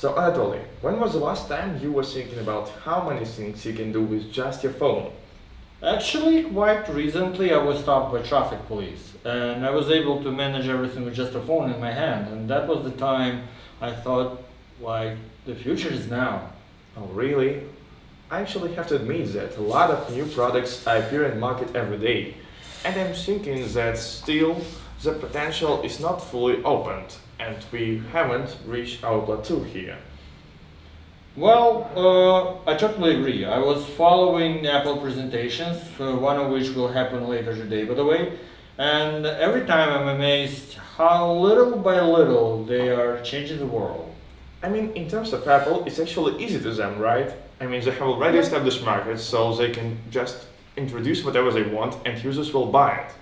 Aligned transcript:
So 0.00 0.14
Anatoly, 0.14 0.62
when 0.80 0.98
was 0.98 1.12
the 1.12 1.18
last 1.18 1.46
time 1.46 1.78
you 1.78 1.92
were 1.92 2.02
thinking 2.02 2.38
about 2.38 2.70
how 2.86 3.06
many 3.06 3.26
things 3.26 3.66
you 3.66 3.74
can 3.74 3.92
do 3.92 4.00
with 4.00 4.32
just 4.32 4.62
your 4.64 4.72
phone? 4.72 5.12
Actually, 5.82 6.44
quite 6.44 6.88
recently 6.88 7.52
I 7.52 7.58
was 7.58 7.80
stopped 7.80 8.10
by 8.10 8.22
traffic 8.22 8.66
police 8.66 9.12
and 9.26 9.62
I 9.62 9.68
was 9.68 9.90
able 9.90 10.22
to 10.22 10.32
manage 10.32 10.68
everything 10.68 11.04
with 11.04 11.12
just 11.12 11.34
a 11.34 11.40
phone 11.42 11.70
in 11.70 11.78
my 11.78 11.92
hand. 11.92 12.32
And 12.32 12.48
that 12.48 12.66
was 12.66 12.82
the 12.82 12.92
time 12.92 13.42
I 13.82 13.92
thought, 13.92 14.42
like, 14.80 15.18
the 15.44 15.54
future 15.54 15.90
is 15.90 16.08
now. 16.08 16.48
Oh, 16.96 17.04
really? 17.12 17.64
I 18.30 18.40
actually 18.40 18.72
have 18.76 18.86
to 18.86 18.96
admit 18.96 19.34
that 19.34 19.58
a 19.58 19.60
lot 19.60 19.90
of 19.90 20.10
new 20.10 20.24
products 20.24 20.82
appear 20.86 21.26
in 21.26 21.38
market 21.38 21.76
every 21.76 21.98
day, 21.98 22.36
and 22.86 22.98
I'm 22.98 23.12
thinking 23.12 23.70
that 23.74 23.98
still 23.98 24.62
the 25.02 25.12
potential 25.12 25.82
is 25.82 26.00
not 26.00 26.24
fully 26.24 26.64
opened, 26.64 27.16
and 27.40 27.56
we 27.72 28.02
haven't 28.12 28.56
reached 28.66 29.02
our 29.02 29.20
plateau 29.22 29.62
here. 29.62 29.98
Well, 31.36 31.90
uh, 31.96 32.70
I 32.70 32.76
totally 32.76 33.16
agree. 33.16 33.44
I 33.44 33.58
was 33.58 33.84
following 33.86 34.66
Apple 34.66 34.98
presentations, 34.98 35.78
uh, 35.98 36.16
one 36.16 36.38
of 36.38 36.50
which 36.50 36.70
will 36.70 36.88
happen 36.88 37.28
later 37.28 37.54
today, 37.54 37.84
by 37.84 37.94
the 37.94 38.04
way, 38.04 38.38
and 38.78 39.24
every 39.24 39.64
time 39.64 39.88
I'm 39.88 40.08
amazed 40.08 40.74
how 40.96 41.32
little 41.32 41.76
by 41.78 42.00
little 42.00 42.64
they 42.64 42.90
are 42.90 43.22
changing 43.22 43.58
the 43.58 43.66
world. 43.66 44.12
I 44.62 44.68
mean, 44.68 44.92
in 44.92 45.08
terms 45.08 45.32
of 45.32 45.46
Apple, 45.48 45.84
it's 45.86 45.98
actually 45.98 46.44
easy 46.44 46.60
to 46.60 46.72
them, 46.72 46.98
right? 46.98 47.32
I 47.60 47.66
mean, 47.66 47.82
they 47.82 47.92
have 47.92 48.02
already 48.02 48.38
established 48.38 48.84
markets, 48.84 49.22
so 49.22 49.54
they 49.54 49.70
can 49.70 49.98
just 50.10 50.46
introduce 50.76 51.24
whatever 51.24 51.50
they 51.50 51.62
want 51.62 51.96
and 52.04 52.22
users 52.22 52.52
will 52.52 52.66
buy 52.66 52.96
it. 52.96 53.12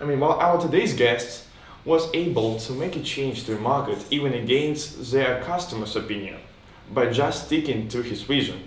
I 0.00 0.04
mean, 0.04 0.20
while 0.20 0.38
our 0.38 0.60
today's 0.60 0.94
guest 0.94 1.45
was 1.86 2.10
able 2.14 2.58
to 2.58 2.72
make 2.72 2.96
a 2.96 3.02
change 3.02 3.44
to 3.44 3.54
the 3.54 3.60
market 3.60 4.04
even 4.10 4.34
against 4.34 5.12
their 5.12 5.40
customers' 5.44 5.94
opinion 5.94 6.36
by 6.92 7.06
just 7.06 7.46
sticking 7.46 7.88
to 7.88 8.02
his 8.02 8.22
vision. 8.22 8.60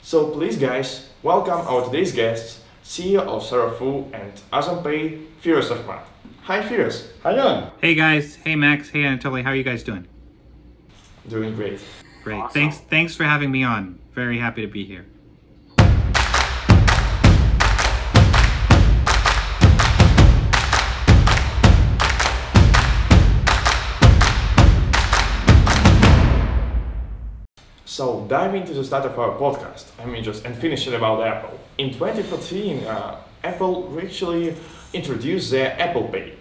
So 0.00 0.30
please 0.30 0.56
guys, 0.56 1.08
welcome 1.24 1.66
our 1.66 1.84
today's 1.84 2.12
guests, 2.12 2.60
CEO 2.84 3.18
of 3.18 3.42
Sarafu 3.42 4.04
and 4.14 4.32
Azampay, 4.52 5.26
Firas 5.42 5.72
Ahmad. 5.72 6.06
Hi 6.42 6.62
Firas. 6.62 7.08
How 7.24 7.30
you 7.30 7.42
doing? 7.42 7.70
Hey 7.80 7.94
guys, 7.96 8.36
hey 8.36 8.54
Max, 8.54 8.90
hey 8.90 9.02
Anatoly, 9.02 9.42
how 9.42 9.50
are 9.50 9.56
you 9.56 9.64
guys 9.64 9.82
doing? 9.82 10.06
Doing 11.28 11.54
great. 11.56 11.80
Great. 12.22 12.36
Awesome. 12.36 12.54
Thanks 12.54 12.78
thanks 12.78 13.16
for 13.16 13.24
having 13.24 13.50
me 13.50 13.64
on. 13.64 13.98
Very 14.12 14.38
happy 14.38 14.62
to 14.62 14.68
be 14.68 14.84
here. 14.84 15.06
So 27.92 28.24
dive 28.26 28.54
into 28.54 28.72
the 28.72 28.84
start 28.84 29.04
of 29.04 29.18
our 29.18 29.38
podcast. 29.38 29.84
I 30.00 30.06
mean, 30.06 30.24
just 30.24 30.46
and 30.46 30.56
finish 30.56 30.86
it 30.86 30.94
about 30.94 31.22
Apple. 31.22 31.60
In 31.76 31.92
2014, 31.92 32.84
uh, 32.84 33.20
Apple 33.44 34.00
actually 34.02 34.56
introduced 34.94 35.50
their 35.50 35.78
Apple 35.78 36.04
Pay. 36.04 36.32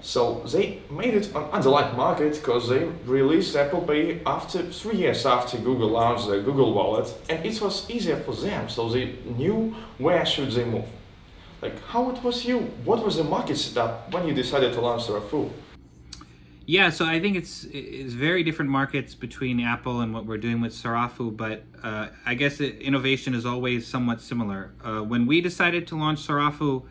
So 0.00 0.44
they 0.44 0.82
made 0.88 1.14
it 1.14 1.34
an 1.34 1.42
underlying 1.50 1.96
market 1.96 2.34
because 2.34 2.68
they 2.68 2.84
released 3.04 3.56
Apple 3.56 3.80
Pay 3.80 4.20
after 4.24 4.62
three 4.70 4.98
years 4.98 5.26
after 5.26 5.58
Google 5.58 5.88
launched 5.88 6.28
the 6.28 6.40
Google 6.40 6.72
Wallet, 6.72 7.12
and 7.28 7.44
it 7.44 7.60
was 7.60 7.90
easier 7.90 8.18
for 8.18 8.36
them. 8.36 8.68
So 8.68 8.88
they 8.88 9.16
knew 9.24 9.74
where 9.98 10.24
should 10.24 10.52
they 10.52 10.64
move. 10.64 10.86
Like 11.62 11.82
how 11.86 12.10
it 12.10 12.22
was 12.22 12.44
you? 12.44 12.58
What 12.84 13.04
was 13.04 13.16
the 13.16 13.24
market 13.24 13.56
setup 13.56 14.12
when 14.12 14.28
you 14.28 14.34
decided 14.34 14.72
to 14.74 14.80
launch 14.80 15.02
Sarafu? 15.08 15.50
Yeah, 16.68 16.90
so 16.90 17.04
I 17.04 17.20
think 17.20 17.36
it's 17.36 17.62
it's 17.70 18.12
very 18.12 18.42
different 18.42 18.72
markets 18.72 19.14
between 19.14 19.60
Apple 19.60 20.00
and 20.00 20.12
what 20.12 20.26
we're 20.26 20.36
doing 20.36 20.60
with 20.60 20.72
Sarafu, 20.72 21.36
but 21.36 21.62
uh, 21.80 22.08
I 22.26 22.34
guess 22.34 22.58
it, 22.58 22.80
innovation 22.80 23.34
is 23.34 23.46
always 23.46 23.86
somewhat 23.86 24.20
similar. 24.20 24.72
Uh, 24.82 24.98
when 25.02 25.26
we 25.26 25.40
decided 25.40 25.86
to 25.86 25.96
launch 25.96 26.26
Sarafu, 26.26 26.82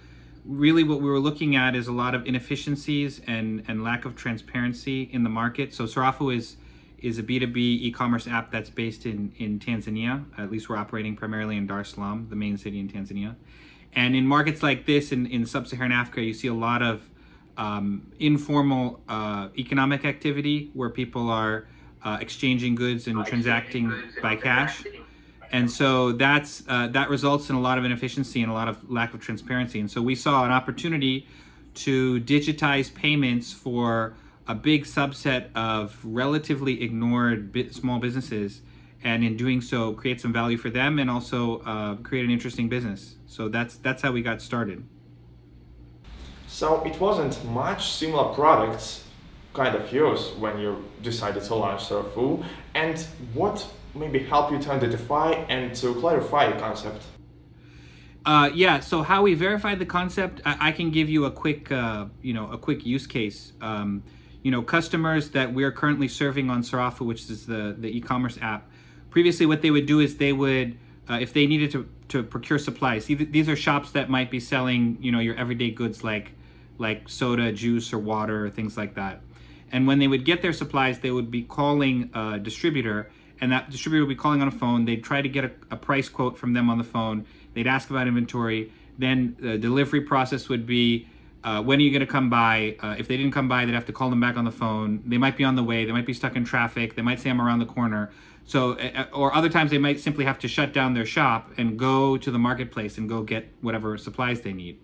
really 0.46 0.82
what 0.82 1.02
we 1.02 1.10
were 1.10 1.20
looking 1.20 1.58
at 1.58 1.76
is 1.76 1.88
a 1.88 1.92
lot 1.92 2.16
of 2.16 2.26
inefficiencies 2.26 3.20
and, 3.28 3.66
and 3.68 3.84
lack 3.84 4.06
of 4.06 4.16
transparency 4.16 5.10
in 5.12 5.24
the 5.24 5.30
market. 5.30 5.74
So 5.74 5.84
Sarafu 5.84 6.34
is 6.34 6.56
is 6.98 7.20
a 7.20 7.24
B2B 7.24 7.58
e-commerce 7.58 8.30
app 8.30 8.52
that's 8.52 8.70
based 8.70 9.06
in, 9.06 9.34
in 9.38 9.60
Tanzania. 9.60 10.24
At 10.38 10.50
least 10.52 10.70
we're 10.70 10.78
operating 10.78 11.18
primarily 11.18 11.58
in 11.58 11.68
Dar 11.68 11.82
es 11.82 11.90
Salaam, 11.90 12.28
the 12.30 12.38
main 12.38 12.58
city 12.58 12.80
in 12.80 12.88
Tanzania. 12.88 13.36
And 13.94 14.16
in 14.16 14.26
markets 14.26 14.64
like 14.64 14.86
this, 14.86 15.12
in, 15.12 15.26
in 15.28 15.46
sub-Saharan 15.46 15.92
Africa, 15.92 16.22
you 16.22 16.34
see 16.34 16.48
a 16.48 16.54
lot 16.54 16.82
of 16.82 17.10
um, 17.58 18.12
informal 18.20 19.02
uh, 19.08 19.50
economic 19.58 20.06
activity 20.06 20.72
where 20.74 20.90
people 20.90 21.30
are 21.30 21.68
uh, 22.04 22.18
exchanging 22.22 22.76
goods 22.76 23.08
and 23.08 23.26
transacting 23.26 23.92
by 24.22 24.36
cash. 24.36 24.84
And 25.52 25.72
so 25.72 26.12
that's 26.12 26.64
uh, 26.68 26.88
that 26.88 27.10
results 27.10 27.50
in 27.50 27.56
a 27.56 27.62
lot 27.62 27.78
of 27.78 27.86
inefficiency 27.86 28.42
and 28.42 28.52
a 28.52 28.54
lot 28.54 28.68
of 28.68 28.90
lack 28.90 29.14
of 29.14 29.22
transparency. 29.22 29.80
And 29.80 29.90
so 29.90 30.02
we 30.02 30.16
saw 30.16 30.44
an 30.44 30.52
opportunity 30.52 31.28
to 31.76 32.20
digitize 32.22 32.94
payments 32.94 33.54
for 33.54 34.16
a 34.48 34.56
big 34.56 34.86
subset 34.86 35.48
of 35.56 36.00
relatively 36.04 36.84
ignored 36.84 37.74
small 37.74 38.00
businesses, 38.00 38.62
and 39.04 39.24
in 39.24 39.36
doing 39.38 39.62
so, 39.62 39.94
create 39.94 40.22
some 40.22 40.34
value 40.34 40.58
for 40.58 40.70
them 40.70 41.00
and 41.00 41.10
also 41.10 41.60
uh, 41.62 41.96
create 41.96 42.26
an 42.26 42.32
interesting 42.32 42.70
business. 42.70 43.16
So 43.28 43.50
that's 43.50 43.76
that's 43.78 44.02
how 44.02 44.12
we 44.12 44.22
got 44.22 44.42
started. 44.42 44.84
So 46.56 46.82
it 46.86 46.98
wasn't 47.02 47.44
much 47.44 47.92
similar 47.92 48.34
products 48.34 49.04
kind 49.54 49.76
of 49.76 49.92
yours 49.92 50.32
when 50.40 50.58
you 50.58 50.86
decided 51.02 51.44
to 51.44 51.54
launch 51.54 51.82
Sarafu 51.90 52.46
and 52.74 52.98
what 53.34 53.68
maybe 53.94 54.20
help 54.20 54.54
you 54.54 54.60
to 54.60 54.72
identify 54.72 55.32
and 55.50 55.76
to 55.76 55.94
clarify 55.96 56.50
the 56.50 56.58
concept? 56.58 57.04
Uh, 58.26 58.50
yeah. 58.54 58.80
So 58.80 59.02
how 59.02 59.24
we 59.24 59.34
verified 59.34 59.80
the 59.80 59.86
concept, 59.86 60.42
I, 60.46 60.70
I 60.70 60.72
can 60.72 60.92
give 60.92 61.10
you 61.10 61.26
a 61.26 61.32
quick, 61.32 61.74
uh, 61.74 62.06
you 62.22 62.34
know, 62.34 62.50
a 62.50 62.58
quick 62.58 62.86
use 62.86 63.06
case. 63.06 63.52
Um, 63.60 64.04
you 64.42 64.50
know, 64.50 64.62
customers 64.62 65.32
that 65.32 65.54
we 65.54 65.66
are 65.66 65.74
currently 65.74 66.08
serving 66.08 66.50
on 66.50 66.64
Sarafu, 66.64 67.06
which 67.06 67.30
is 67.30 67.48
the 67.48 67.76
the 67.78 67.90
e-commerce 67.98 68.38
app. 68.42 68.70
Previously, 69.10 69.46
what 69.46 69.62
they 69.62 69.72
would 69.72 69.88
do 69.88 70.00
is 70.00 70.16
they 70.16 70.32
would, 70.32 70.78
uh, 71.10 71.16
if 71.20 71.34
they 71.34 71.48
needed 71.48 71.72
to 71.72 71.90
to 72.08 72.24
procure 72.24 72.60
supplies, 72.60 73.08
these 73.08 73.50
are 73.50 73.58
shops 73.58 73.92
that 73.92 74.10
might 74.10 74.32
be 74.32 74.40
selling, 74.40 74.98
you 75.02 75.12
know, 75.12 75.20
your 75.20 75.36
everyday 75.36 75.70
goods 75.70 76.02
like 76.02 76.35
like 76.78 77.10
soda, 77.10 77.52
juice, 77.52 77.94
or 77.94 78.00
water, 78.00 78.50
things 78.50 78.78
like 78.78 78.96
that. 78.96 79.22
And 79.72 79.88
when 79.88 80.00
they 80.00 80.08
would 80.08 80.26
get 80.26 80.42
their 80.42 80.54
supplies, 80.54 81.00
they 81.00 81.12
would 81.12 81.32
be 81.32 81.42
calling 81.42 82.10
a 82.14 82.40
distributor, 82.40 83.10
and 83.42 83.52
that 83.52 83.70
distributor 83.70 84.04
would 84.04 84.10
be 84.10 84.16
calling 84.16 84.42
on 84.42 84.48
a 84.48 84.52
phone. 84.52 84.86
They'd 84.86 85.04
try 85.04 85.22
to 85.22 85.30
get 85.30 85.44
a, 85.44 85.52
a 85.72 85.78
price 85.78 86.08
quote 86.08 86.38
from 86.38 86.54
them 86.54 86.70
on 86.70 86.78
the 86.78 86.84
phone. 86.84 87.26
They'd 87.54 87.68
ask 87.68 87.90
about 87.90 88.08
inventory. 88.08 88.72
Then 88.98 89.36
the 89.40 89.58
delivery 89.58 90.02
process 90.02 90.48
would 90.48 90.66
be, 90.66 91.08
uh, 91.44 91.62
when 91.62 91.80
are 91.80 91.82
you 91.82 91.92
going 91.92 92.00
to 92.00 92.12
come 92.12 92.30
by? 92.30 92.78
Uh, 92.80 92.96
if 92.98 93.08
they 93.08 93.18
didn't 93.18 93.34
come 93.34 93.48
by, 93.48 93.66
they'd 93.66 93.74
have 93.74 93.86
to 93.88 93.94
call 93.94 94.10
them 94.10 94.22
back 94.22 94.38
on 94.38 94.46
the 94.46 94.52
phone. 94.52 95.04
They 95.06 95.18
might 95.18 95.36
be 95.36 95.44
on 95.44 95.56
the 95.56 95.64
way. 95.64 95.84
They 95.86 95.92
might 95.92 96.06
be 96.06 96.14
stuck 96.14 96.36
in 96.36 96.46
traffic. 96.46 96.96
They 96.96 97.02
might 97.02 97.20
say 97.20 97.30
I'm 97.30 97.42
around 97.42 97.60
the 97.60 97.66
corner. 97.66 98.12
So, 98.46 98.74
uh, 98.74 99.08
or 99.12 99.34
other 99.34 99.50
times 99.50 99.72
they 99.72 99.78
might 99.78 100.00
simply 100.00 100.26
have 100.26 100.40
to 100.40 100.48
shut 100.48 100.72
down 100.72 100.94
their 100.94 101.06
shop 101.06 101.52
and 101.58 101.78
go 101.78 102.16
to 102.18 102.32
the 102.32 102.40
marketplace 102.40 102.98
and 102.98 103.10
go 103.10 103.24
get 103.24 103.52
whatever 103.62 103.98
supplies 103.98 104.42
they 104.42 104.54
need. 104.54 104.80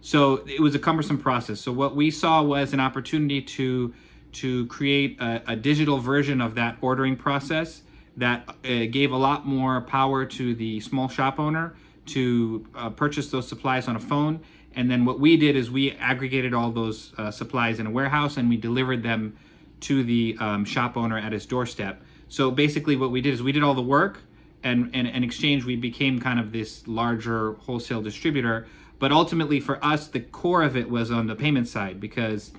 So 0.00 0.44
it 0.46 0.60
was 0.60 0.74
a 0.74 0.78
cumbersome 0.78 1.18
process. 1.18 1.60
So 1.60 1.72
what 1.72 1.94
we 1.94 2.10
saw 2.10 2.42
was 2.42 2.72
an 2.72 2.80
opportunity 2.80 3.42
to 3.42 3.94
to 4.32 4.66
create 4.66 5.20
a, 5.20 5.42
a 5.48 5.56
digital 5.56 5.98
version 5.98 6.40
of 6.40 6.54
that 6.54 6.76
ordering 6.80 7.16
process 7.16 7.82
that 8.16 8.48
uh, 8.48 8.86
gave 8.90 9.10
a 9.10 9.16
lot 9.16 9.44
more 9.44 9.80
power 9.80 10.24
to 10.24 10.54
the 10.54 10.78
small 10.78 11.08
shop 11.08 11.40
owner 11.40 11.74
to 12.06 12.64
uh, 12.76 12.90
purchase 12.90 13.28
those 13.30 13.48
supplies 13.48 13.88
on 13.88 13.96
a 13.96 14.00
phone. 14.00 14.40
And 14.74 14.88
then 14.88 15.04
what 15.04 15.18
we 15.18 15.36
did 15.36 15.56
is 15.56 15.68
we 15.68 15.92
aggregated 15.92 16.54
all 16.54 16.70
those 16.70 17.12
uh, 17.18 17.32
supplies 17.32 17.80
in 17.80 17.86
a 17.86 17.90
warehouse 17.90 18.36
and 18.36 18.48
we 18.48 18.56
delivered 18.56 19.02
them 19.02 19.36
to 19.80 20.04
the 20.04 20.36
um, 20.38 20.64
shop 20.64 20.96
owner 20.96 21.18
at 21.18 21.32
his 21.32 21.46
doorstep. 21.46 22.02
So 22.28 22.50
basically, 22.50 22.94
what 22.94 23.10
we 23.10 23.20
did 23.20 23.34
is 23.34 23.42
we 23.42 23.52
did 23.52 23.62
all 23.62 23.74
the 23.74 23.82
work, 23.82 24.20
and, 24.62 24.90
and 24.94 25.08
in 25.08 25.24
exchange, 25.24 25.64
we 25.64 25.74
became 25.74 26.20
kind 26.20 26.38
of 26.38 26.52
this 26.52 26.86
larger 26.86 27.54
wholesale 27.54 28.02
distributor. 28.02 28.66
But 29.00 29.10
ultimately, 29.10 29.58
for 29.58 29.84
us, 29.84 30.06
the 30.06 30.20
core 30.20 30.62
of 30.62 30.76
it 30.76 30.88
was 30.88 31.10
on 31.10 31.26
the 31.26 31.34
payment 31.34 31.66
side 31.66 31.98
because 31.98 32.52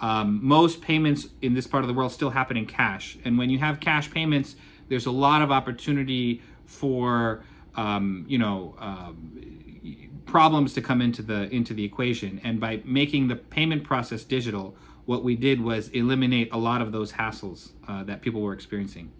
um, 0.00 0.40
most 0.42 0.82
payments 0.82 1.28
in 1.40 1.54
this 1.54 1.68
part 1.68 1.84
of 1.84 1.88
the 1.88 1.94
world 1.94 2.12
still 2.12 2.30
happen 2.30 2.56
in 2.56 2.66
cash. 2.66 3.16
And 3.24 3.38
when 3.38 3.48
you 3.48 3.60
have 3.60 3.78
cash 3.80 4.10
payments, 4.10 4.56
there's 4.88 5.06
a 5.06 5.12
lot 5.12 5.40
of 5.40 5.52
opportunity 5.52 6.42
for 6.66 7.44
um, 7.76 8.24
you 8.28 8.38
know 8.38 8.74
um, 8.78 10.20
problems 10.26 10.74
to 10.74 10.82
come 10.82 11.00
into 11.00 11.22
the 11.22 11.48
into 11.54 11.72
the 11.72 11.84
equation. 11.84 12.40
And 12.42 12.58
by 12.58 12.82
making 12.84 13.28
the 13.28 13.36
payment 13.36 13.84
process 13.84 14.24
digital, 14.24 14.76
what 15.04 15.22
we 15.22 15.36
did 15.36 15.60
was 15.60 15.90
eliminate 15.90 16.48
a 16.52 16.58
lot 16.58 16.82
of 16.82 16.90
those 16.90 17.12
hassles 17.12 17.70
uh, 17.86 18.02
that 18.02 18.20
people 18.20 18.40
were 18.40 18.52
experiencing. 18.52 19.12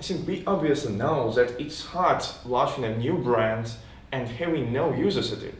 I 0.00 0.02
think 0.02 0.26
we 0.26 0.44
obviously 0.48 0.94
know 0.94 1.30
that 1.34 1.60
it's 1.60 1.84
hard 1.84 2.24
launching 2.44 2.82
a 2.82 2.98
new 2.98 3.18
brand 3.18 3.72
and 4.12 4.28
having 4.28 4.72
no 4.72 4.94
users 4.94 5.32
at 5.32 5.42
it. 5.42 5.54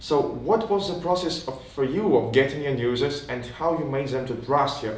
So, 0.00 0.20
what 0.20 0.68
was 0.68 0.92
the 0.92 1.00
process 1.00 1.46
of, 1.46 1.64
for 1.68 1.84
you 1.84 2.16
of 2.16 2.32
getting 2.32 2.62
your 2.62 2.74
users 2.74 3.26
and 3.28 3.46
how 3.46 3.78
you 3.78 3.84
made 3.84 4.08
them 4.08 4.26
to 4.26 4.34
trust 4.34 4.82
you? 4.82 4.96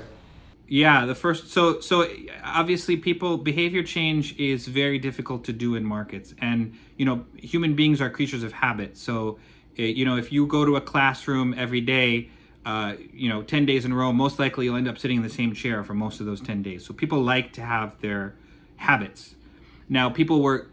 Yeah, 0.66 1.04
the 1.04 1.14
first 1.14 1.52
so 1.52 1.80
so 1.80 2.08
obviously 2.42 2.96
people 2.96 3.36
behavior 3.36 3.82
change 3.82 4.34
is 4.38 4.66
very 4.66 4.98
difficult 4.98 5.44
to 5.44 5.52
do 5.52 5.74
in 5.74 5.84
markets 5.84 6.34
and 6.38 6.74
you 6.96 7.04
know 7.04 7.26
human 7.36 7.74
beings 7.74 8.00
are 8.00 8.08
creatures 8.08 8.42
of 8.42 8.52
habit. 8.54 8.96
So 8.96 9.38
eh, 9.76 9.82
you 9.82 10.06
know 10.06 10.16
if 10.16 10.32
you 10.32 10.46
go 10.46 10.64
to 10.64 10.76
a 10.76 10.80
classroom 10.80 11.54
every 11.58 11.82
day 11.82 12.30
uh, 12.64 12.94
you 13.12 13.28
know 13.28 13.42
10 13.42 13.66
days 13.66 13.84
in 13.84 13.92
a 13.92 13.94
row 13.94 14.10
most 14.10 14.38
likely 14.38 14.64
you'll 14.64 14.76
end 14.76 14.88
up 14.88 14.96
sitting 14.96 15.18
in 15.18 15.22
the 15.22 15.28
same 15.28 15.52
chair 15.52 15.84
for 15.84 15.92
most 15.92 16.18
of 16.18 16.24
those 16.24 16.40
10 16.40 16.62
days. 16.62 16.86
So 16.86 16.94
people 16.94 17.20
like 17.20 17.52
to 17.52 17.60
have 17.60 18.00
their 18.00 18.34
habits. 18.76 19.34
Now 19.90 20.08
people 20.08 20.40
were 20.40 20.68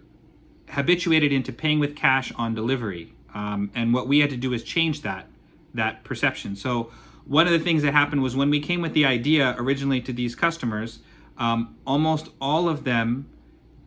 habituated 0.71 1.31
into 1.31 1.51
paying 1.51 1.79
with 1.79 1.95
cash 1.95 2.31
on 2.33 2.53
delivery. 2.53 3.13
Um, 3.33 3.71
and 3.73 3.93
what 3.93 4.07
we 4.07 4.19
had 4.19 4.29
to 4.31 4.37
do 4.37 4.53
is 4.53 4.63
change 4.63 5.01
that 5.01 5.27
that 5.73 6.03
perception. 6.03 6.55
So 6.55 6.91
one 7.25 7.47
of 7.47 7.53
the 7.53 7.59
things 7.59 7.81
that 7.83 7.93
happened 7.93 8.21
was 8.21 8.35
when 8.35 8.49
we 8.49 8.59
came 8.59 8.81
with 8.81 8.93
the 8.93 9.05
idea 9.05 9.55
originally 9.57 10.01
to 10.01 10.11
these 10.11 10.35
customers, 10.35 10.99
um, 11.37 11.77
almost 11.87 12.29
all 12.41 12.67
of 12.67 12.83
them 12.83 13.29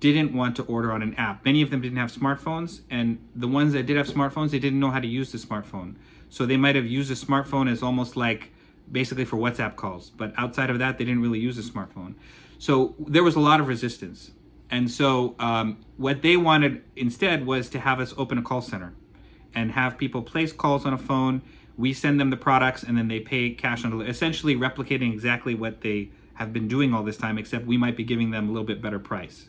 didn't 0.01 0.33
want 0.33 0.57
to 0.57 0.63
order 0.65 0.93
on 0.93 1.03
an 1.03 1.15
app. 1.15 1.45
Many 1.45 1.63
of 1.63 1.71
them 1.71 1.81
didn't 1.81 1.99
have 1.99 2.13
smartphones, 2.13 2.81
and 2.91 3.19
the 3.35 3.49
ones 3.49 3.73
that 3.73 3.87
did 3.87 3.97
have 3.97 4.07
smartphones, 4.07 4.51
they 4.51 4.59
didn't 4.59 4.81
know 4.81 4.91
how 4.91 5.01
to 5.01 5.07
use 5.07 5.33
the 5.33 5.39
smartphone. 5.39 5.97
So 6.29 6.47
they 6.47 6.57
might 6.57 6.75
have 6.75 6.87
used 6.87 7.11
a 7.11 7.15
smartphone 7.15 7.71
as 7.71 7.83
almost 7.83 8.17
like 8.17 8.53
basically 8.91 9.25
for 9.25 9.37
WhatsApp 9.37 9.77
calls, 9.77 10.11
but 10.11 10.33
outside 10.37 10.71
of 10.71 10.79
that, 10.79 10.99
they 10.99 11.05
didn't 11.05 11.23
really 11.23 11.39
use 11.39 11.59
a 11.59 11.63
smartphone. 11.63 12.15
So 12.59 12.95
there 12.99 13.23
was 13.23 13.35
a 13.35 13.41
lot 13.41 13.61
of 13.61 13.69
resistance. 13.69 14.31
And 14.71 14.91
so 14.91 15.35
um, 15.39 15.79
what 15.97 16.23
they 16.23 16.37
wanted 16.37 16.83
instead 16.97 17.47
was 17.47 17.69
to 17.71 17.81
have 17.81 18.01
us 18.01 18.15
open 18.17 18.39
a 18.39 18.43
call 18.43 18.61
center 18.61 18.95
and 19.55 19.73
have 19.73 19.99
people 19.99 20.23
place 20.23 20.53
calls 20.53 20.85
on 20.85 20.93
a 20.93 20.99
phone. 20.99 21.43
We 21.77 21.93
send 21.93 22.19
them 22.21 22.31
the 22.31 22.37
products 22.37 22.83
and 22.83 22.97
then 22.97 23.09
they 23.09 23.21
pay 23.21 23.51
cash 23.51 23.85
on 23.85 23.91
delivery, 23.91 24.11
essentially 24.11 24.57
replicating 24.57 25.13
exactly 25.13 25.55
what 25.55 25.83
they 25.83 26.11
have 26.35 26.53
been 26.53 26.67
doing 26.67 26.93
all 26.93 27.03
this 27.03 27.17
time, 27.17 27.39
except 27.39 27.67
we 27.67 27.77
might 27.77 27.97
be 27.97 28.05
giving 28.05 28.31
them 28.31 28.49
a 28.49 28.53
little 28.53 28.67
bit 28.67 28.83
better 28.83 28.99
price. 28.99 29.49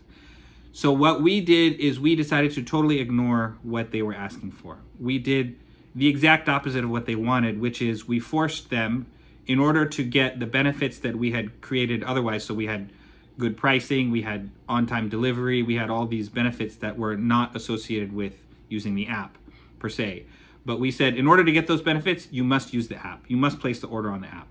So 0.72 0.92
what 0.92 1.22
we 1.22 1.40
did 1.40 1.80
is 1.80 2.00
we 2.00 2.16
decided 2.16 2.52
to 2.52 2.62
totally 2.62 3.00
ignore 3.00 3.58
what 3.64 3.92
they 3.92 4.02
were 4.02 4.14
asking 4.14 4.52
for. 4.52 4.80
We 5.00 5.18
did 5.18 5.58
the 5.96 6.08
exact 6.08 6.50
opposite 6.50 6.84
of 6.84 6.90
what 6.90 7.06
they 7.06 7.16
wanted, 7.16 7.62
which 7.62 7.82
is 7.82 8.08
we 8.08 8.20
forced 8.20 8.70
them 8.70 9.08
in 9.48 9.60
order 9.60 9.86
to 9.86 10.04
get 10.04 10.40
the 10.40 10.46
benefits 10.46 11.00
that 11.00 11.16
we 11.16 11.32
had 11.32 11.62
created 11.62 12.04
otherwise. 12.04 12.44
So 12.44 12.54
we 12.54 12.66
had 12.66 12.92
good 13.38 13.58
pricing, 13.58 14.12
we 14.12 14.22
had 14.22 14.50
on 14.68 14.86
time 14.88 15.10
delivery, 15.10 15.62
we 15.62 15.76
had 15.76 15.90
all 15.90 16.06
these 16.06 16.30
benefits 16.30 16.76
that 16.78 16.98
were 16.98 17.16
not 17.16 17.56
associated 17.56 18.14
with 18.14 18.46
using 18.70 18.96
the 18.96 19.08
app 19.08 19.38
per 19.80 19.90
se. 19.90 20.26
But 20.66 20.80
we 20.80 20.92
said 20.92 21.16
in 21.16 21.28
order 21.28 21.44
to 21.44 21.52
get 21.52 21.68
those 21.68 21.82
benefits, 21.82 22.28
you 22.32 22.44
must 22.44 22.74
use 22.74 22.88
the 22.88 22.96
app. 22.96 23.26
You 23.28 23.38
must 23.38 23.60
place 23.60 23.80
the 23.80 23.88
order 23.88 24.10
on 24.10 24.22
the 24.22 24.28
app. 24.28 24.48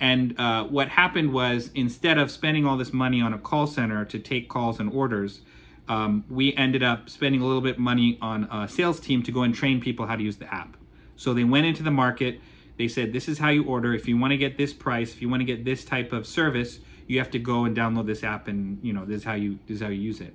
And 0.00 0.38
uh, 0.40 0.64
what 0.64 0.88
happened 0.88 1.32
was 1.32 1.70
instead 1.74 2.18
of 2.18 2.30
spending 2.30 2.66
all 2.66 2.76
this 2.76 2.92
money 2.92 3.20
on 3.20 3.32
a 3.32 3.38
call 3.38 3.66
center 3.66 4.04
to 4.04 4.18
take 4.18 4.48
calls 4.48 4.80
and 4.80 4.92
orders, 4.92 5.40
um, 5.86 6.24
we 6.28 6.54
ended 6.56 6.82
up 6.82 7.08
spending 7.08 7.40
a 7.40 7.46
little 7.46 7.60
bit 7.60 7.78
money 7.78 8.18
on 8.20 8.44
a 8.44 8.68
sales 8.68 8.98
team 8.98 9.22
to 9.22 9.30
go 9.30 9.42
and 9.42 9.54
train 9.54 9.80
people 9.80 10.06
how 10.06 10.16
to 10.16 10.22
use 10.22 10.38
the 10.38 10.52
app. 10.52 10.76
So 11.16 11.32
they 11.32 11.44
went 11.44 11.66
into 11.66 11.82
the 11.82 11.90
market. 11.90 12.40
They 12.76 12.88
said, 12.88 13.12
"This 13.12 13.28
is 13.28 13.38
how 13.38 13.50
you 13.50 13.62
order. 13.62 13.94
If 13.94 14.08
you 14.08 14.16
want 14.16 14.32
to 14.32 14.36
get 14.36 14.56
this 14.56 14.72
price, 14.72 15.12
if 15.12 15.22
you 15.22 15.28
want 15.28 15.40
to 15.40 15.44
get 15.44 15.64
this 15.64 15.84
type 15.84 16.12
of 16.12 16.26
service, 16.26 16.80
you 17.06 17.18
have 17.18 17.30
to 17.32 17.38
go 17.38 17.64
and 17.64 17.76
download 17.76 18.06
this 18.06 18.24
app, 18.24 18.48
and 18.48 18.78
you 18.82 18.92
know 18.92 19.04
this 19.04 19.18
is 19.18 19.24
how 19.24 19.34
you 19.34 19.58
this 19.66 19.76
is 19.76 19.82
how 19.82 19.88
you 19.88 20.00
use 20.00 20.20
it." 20.20 20.34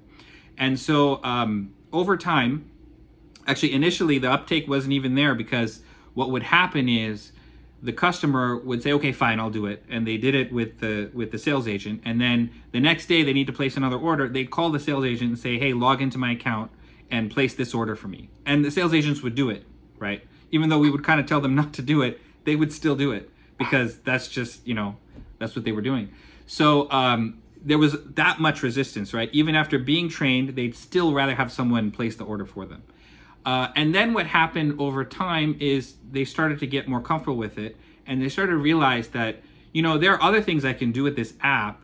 And 0.57 0.80
so 0.80 1.24
um, 1.24 1.74
over 1.92 2.18
time, 2.18 2.69
actually 3.48 3.74
initially 3.74 4.18
the 4.18 4.31
uptake 4.31 4.68
wasn't 4.68 4.94
even 4.94 5.16
there 5.16 5.33
because 5.33 5.81
what 6.13 6.30
would 6.30 6.44
happen 6.44 6.89
is 6.89 7.31
the 7.81 7.94
customer 7.94 8.57
would 8.57 8.83
say 8.83 8.92
okay 8.92 9.13
fine 9.13 9.39
i'll 9.39 9.50
do 9.50 9.66
it. 9.66 9.83
And 9.89 10.06
they 10.06 10.18
did 10.18 10.36
it 10.36 10.51
with 10.51 10.80
the 10.80 11.10
with 11.13 11.31
the 11.31 11.38
sales 11.38 11.68
agent. 11.68 12.01
And 12.06 12.19
then 12.19 12.51
the 12.71 12.80
next 12.80 13.07
day 13.07 13.24
they 13.24 13.33
need 13.33 13.48
to 13.48 13.54
place 13.54 13.77
another 13.77 13.98
order. 13.98 14.27
They'd 14.27 14.51
call 14.51 14.69
the 14.69 14.80
sales 14.80 15.06
agent 15.06 15.30
and 15.30 15.39
say 15.39 15.57
hey 15.57 15.74
log 15.74 16.01
into 16.01 16.18
my 16.18 16.31
account 16.31 16.71
and 17.10 17.31
place 17.31 17.56
this 17.56 17.74
order 17.74 17.95
for 17.95 18.07
me. 18.07 18.30
And 18.45 18.63
the 18.63 18.71
sales 18.71 18.94
agents 18.94 19.21
would 19.21 19.36
do 19.36 19.50
it 19.50 19.66
right? 19.98 20.25
Even 20.51 20.69
though 20.69 20.80
we 20.80 20.89
would 20.89 21.04
kind 21.04 21.19
of 21.19 21.25
tell 21.25 21.42
them 21.42 21.56
not 21.62 21.74
to 21.74 21.81
do 21.81 22.01
it 22.01 22.19
they 22.45 22.56
would 22.56 22.74
still 22.74 22.95
do 22.95 23.12
it 23.12 23.30
because 23.57 24.00
that's 24.00 24.27
just 24.27 24.66
you 24.68 24.74
know 24.74 24.95
that's 25.38 25.56
what 25.56 25.66
they 25.66 25.71
were 25.71 25.81
doing 25.81 26.10
so 26.50 26.90
um, 26.92 27.42
there 27.63 27.78
was 27.78 27.96
that 28.16 28.40
much 28.40 28.63
resistance 28.63 29.13
right 29.13 29.30
even 29.31 29.56
after 29.56 29.78
being 29.78 30.10
trained 30.10 30.56
they'd 30.56 30.75
still 30.75 31.13
rather 31.13 31.36
have 31.36 31.51
someone 31.51 31.92
place 31.92 32.16
the 32.16 32.25
order 32.25 32.46
for 32.46 32.66
them 32.66 32.84
uh, 33.46 33.72
and 33.75 33.96
then 33.96 34.13
what 34.13 34.28
happened 34.28 34.80
over 34.80 35.04
time 35.04 35.56
is 35.60 35.96
they 36.12 36.25
started 36.25 36.60
to 36.60 36.68
get 36.68 36.88
more 36.88 37.01
comfortable 37.01 37.38
with 37.38 37.57
it 37.57 37.78
and 38.06 38.22
they 38.22 38.30
started 38.30 38.51
to 38.51 38.57
realize 38.57 39.10
that, 39.10 39.42
you 39.72 39.81
know, 39.81 39.98
there 39.98 40.13
are 40.13 40.22
other 40.22 40.42
things 40.42 40.66
I 40.66 40.74
can 40.74 40.92
do 40.92 41.04
with 41.04 41.16
this 41.16 41.36
app 41.42 41.81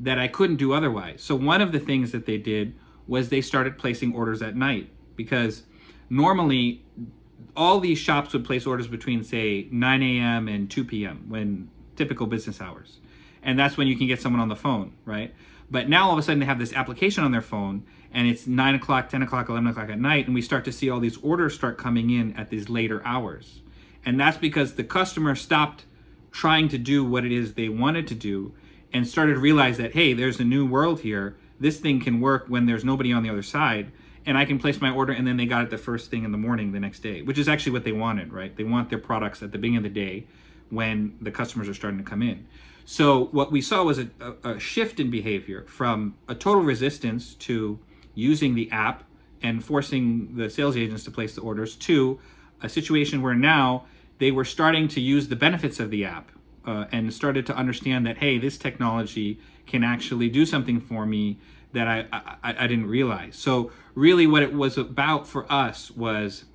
that 0.00 0.18
I 0.18 0.28
couldn't 0.28 0.56
do 0.56 0.72
otherwise. 0.72 1.22
So 1.22 1.34
one 1.34 1.60
of 1.60 1.72
the 1.72 1.78
things 1.78 2.12
that 2.12 2.26
they 2.26 2.36
did 2.36 2.74
was 3.06 3.30
they 3.30 3.40
started 3.40 3.78
placing 3.78 4.14
orders 4.14 4.42
at 4.42 4.54
night 4.54 4.90
because 5.16 5.62
normally 6.10 6.84
all 7.56 7.80
these 7.80 7.98
shops 7.98 8.32
would 8.32 8.44
place 8.44 8.66
orders 8.66 8.86
between 8.86 9.24
say 9.24 9.66
9 9.70 10.02
a.m. 10.02 10.46
and 10.46 10.70
2 10.70 10.84
p.m. 10.84 11.24
when 11.28 11.70
typical 11.96 12.26
business 12.26 12.60
hours. 12.60 13.00
And 13.42 13.58
that's 13.58 13.76
when 13.76 13.86
you 13.86 13.96
can 13.96 14.06
get 14.06 14.20
someone 14.20 14.40
on 14.40 14.48
the 14.48 14.56
phone, 14.56 14.92
right? 15.04 15.34
But 15.70 15.88
now 15.88 16.06
all 16.06 16.12
of 16.12 16.18
a 16.18 16.22
sudden 16.22 16.40
they 16.40 16.46
have 16.46 16.58
this 16.58 16.72
application 16.72 17.24
on 17.24 17.32
their 17.32 17.42
phone 17.42 17.84
and 18.12 18.26
it's 18.26 18.46
9 18.46 18.74
o'clock, 18.74 19.08
10 19.08 19.22
o'clock, 19.22 19.48
11 19.48 19.68
o'clock 19.68 19.90
at 19.90 20.00
night, 20.00 20.26
and 20.26 20.34
we 20.34 20.40
start 20.40 20.64
to 20.64 20.72
see 20.72 20.88
all 20.88 21.00
these 21.00 21.18
orders 21.18 21.54
start 21.54 21.76
coming 21.76 22.10
in 22.10 22.34
at 22.36 22.48
these 22.48 22.70
later 22.70 23.02
hours. 23.04 23.60
And 24.04 24.18
that's 24.18 24.38
because 24.38 24.74
the 24.74 24.84
customer 24.84 25.34
stopped 25.34 25.84
trying 26.30 26.68
to 26.68 26.78
do 26.78 27.04
what 27.04 27.24
it 27.24 27.32
is 27.32 27.54
they 27.54 27.68
wanted 27.68 28.06
to 28.08 28.14
do 28.14 28.54
and 28.92 29.06
started 29.06 29.34
to 29.34 29.40
realize 29.40 29.76
that, 29.76 29.92
hey, 29.92 30.14
there's 30.14 30.40
a 30.40 30.44
new 30.44 30.64
world 30.66 31.00
here. 31.00 31.36
This 31.60 31.78
thing 31.78 32.00
can 32.00 32.20
work 32.20 32.46
when 32.48 32.66
there's 32.66 32.84
nobody 32.84 33.12
on 33.12 33.22
the 33.22 33.30
other 33.30 33.42
side. 33.42 33.92
And 34.24 34.38
I 34.38 34.44
can 34.44 34.58
place 34.58 34.80
my 34.80 34.90
order, 34.90 35.12
and 35.12 35.26
then 35.26 35.36
they 35.36 35.46
got 35.46 35.64
it 35.64 35.70
the 35.70 35.78
first 35.78 36.10
thing 36.10 36.24
in 36.24 36.32
the 36.32 36.38
morning 36.38 36.72
the 36.72 36.80
next 36.80 37.00
day, 37.00 37.22
which 37.22 37.38
is 37.38 37.48
actually 37.48 37.72
what 37.72 37.84
they 37.84 37.92
wanted, 37.92 38.32
right? 38.32 38.54
They 38.54 38.64
want 38.64 38.90
their 38.90 38.98
products 38.98 39.42
at 39.42 39.52
the 39.52 39.58
beginning 39.58 39.78
of 39.78 39.82
the 39.84 39.88
day 39.88 40.26
when 40.70 41.16
the 41.20 41.30
customers 41.30 41.68
are 41.68 41.74
starting 41.74 41.98
to 41.98 42.04
come 42.04 42.22
in. 42.22 42.46
So 42.90 43.26
what 43.32 43.52
we 43.52 43.60
saw 43.60 43.84
was 43.84 43.98
a, 43.98 44.08
a, 44.42 44.58
shift 44.58 44.98
in 44.98 45.10
behavior 45.10 45.66
from 45.68 46.14
a 46.26 46.34
total 46.34 46.62
resistance 46.62 47.34
to 47.34 47.80
using 48.14 48.54
the 48.54 48.70
app 48.70 49.04
and 49.42 49.62
forcing 49.62 50.36
the 50.36 50.48
sales 50.48 50.74
agents 50.74 51.04
to 51.04 51.10
place 51.10 51.34
the 51.34 51.42
orders 51.42 51.76
to 51.76 52.18
a 52.62 52.68
situation 52.70 53.20
where 53.20 53.34
now 53.34 53.84
they 54.16 54.30
were 54.30 54.44
starting 54.46 54.88
to 54.88 55.02
use 55.02 55.28
the 55.28 55.36
benefits 55.36 55.78
of 55.78 55.90
the 55.90 56.02
app 56.02 56.32
uh, 56.64 56.86
and 56.90 57.12
started 57.12 57.44
to 57.44 57.54
understand 57.54 58.06
that 58.06 58.18
hey 58.18 58.38
this 58.38 58.56
technology 58.56 59.38
can 59.66 59.84
actually 59.84 60.30
do 60.30 60.46
something 60.46 60.80
for 60.80 61.04
me 61.04 61.38
that 61.74 61.86
I, 61.86 62.06
I, 62.10 62.64
I 62.64 62.66
didn't 62.66 62.86
realize. 62.86 63.36
So 63.36 63.70
really 63.94 64.26
what 64.26 64.42
it 64.42 64.54
was 64.54 64.78
about 64.78 65.28
for 65.28 65.44
us 65.52 65.90
was 65.90 66.46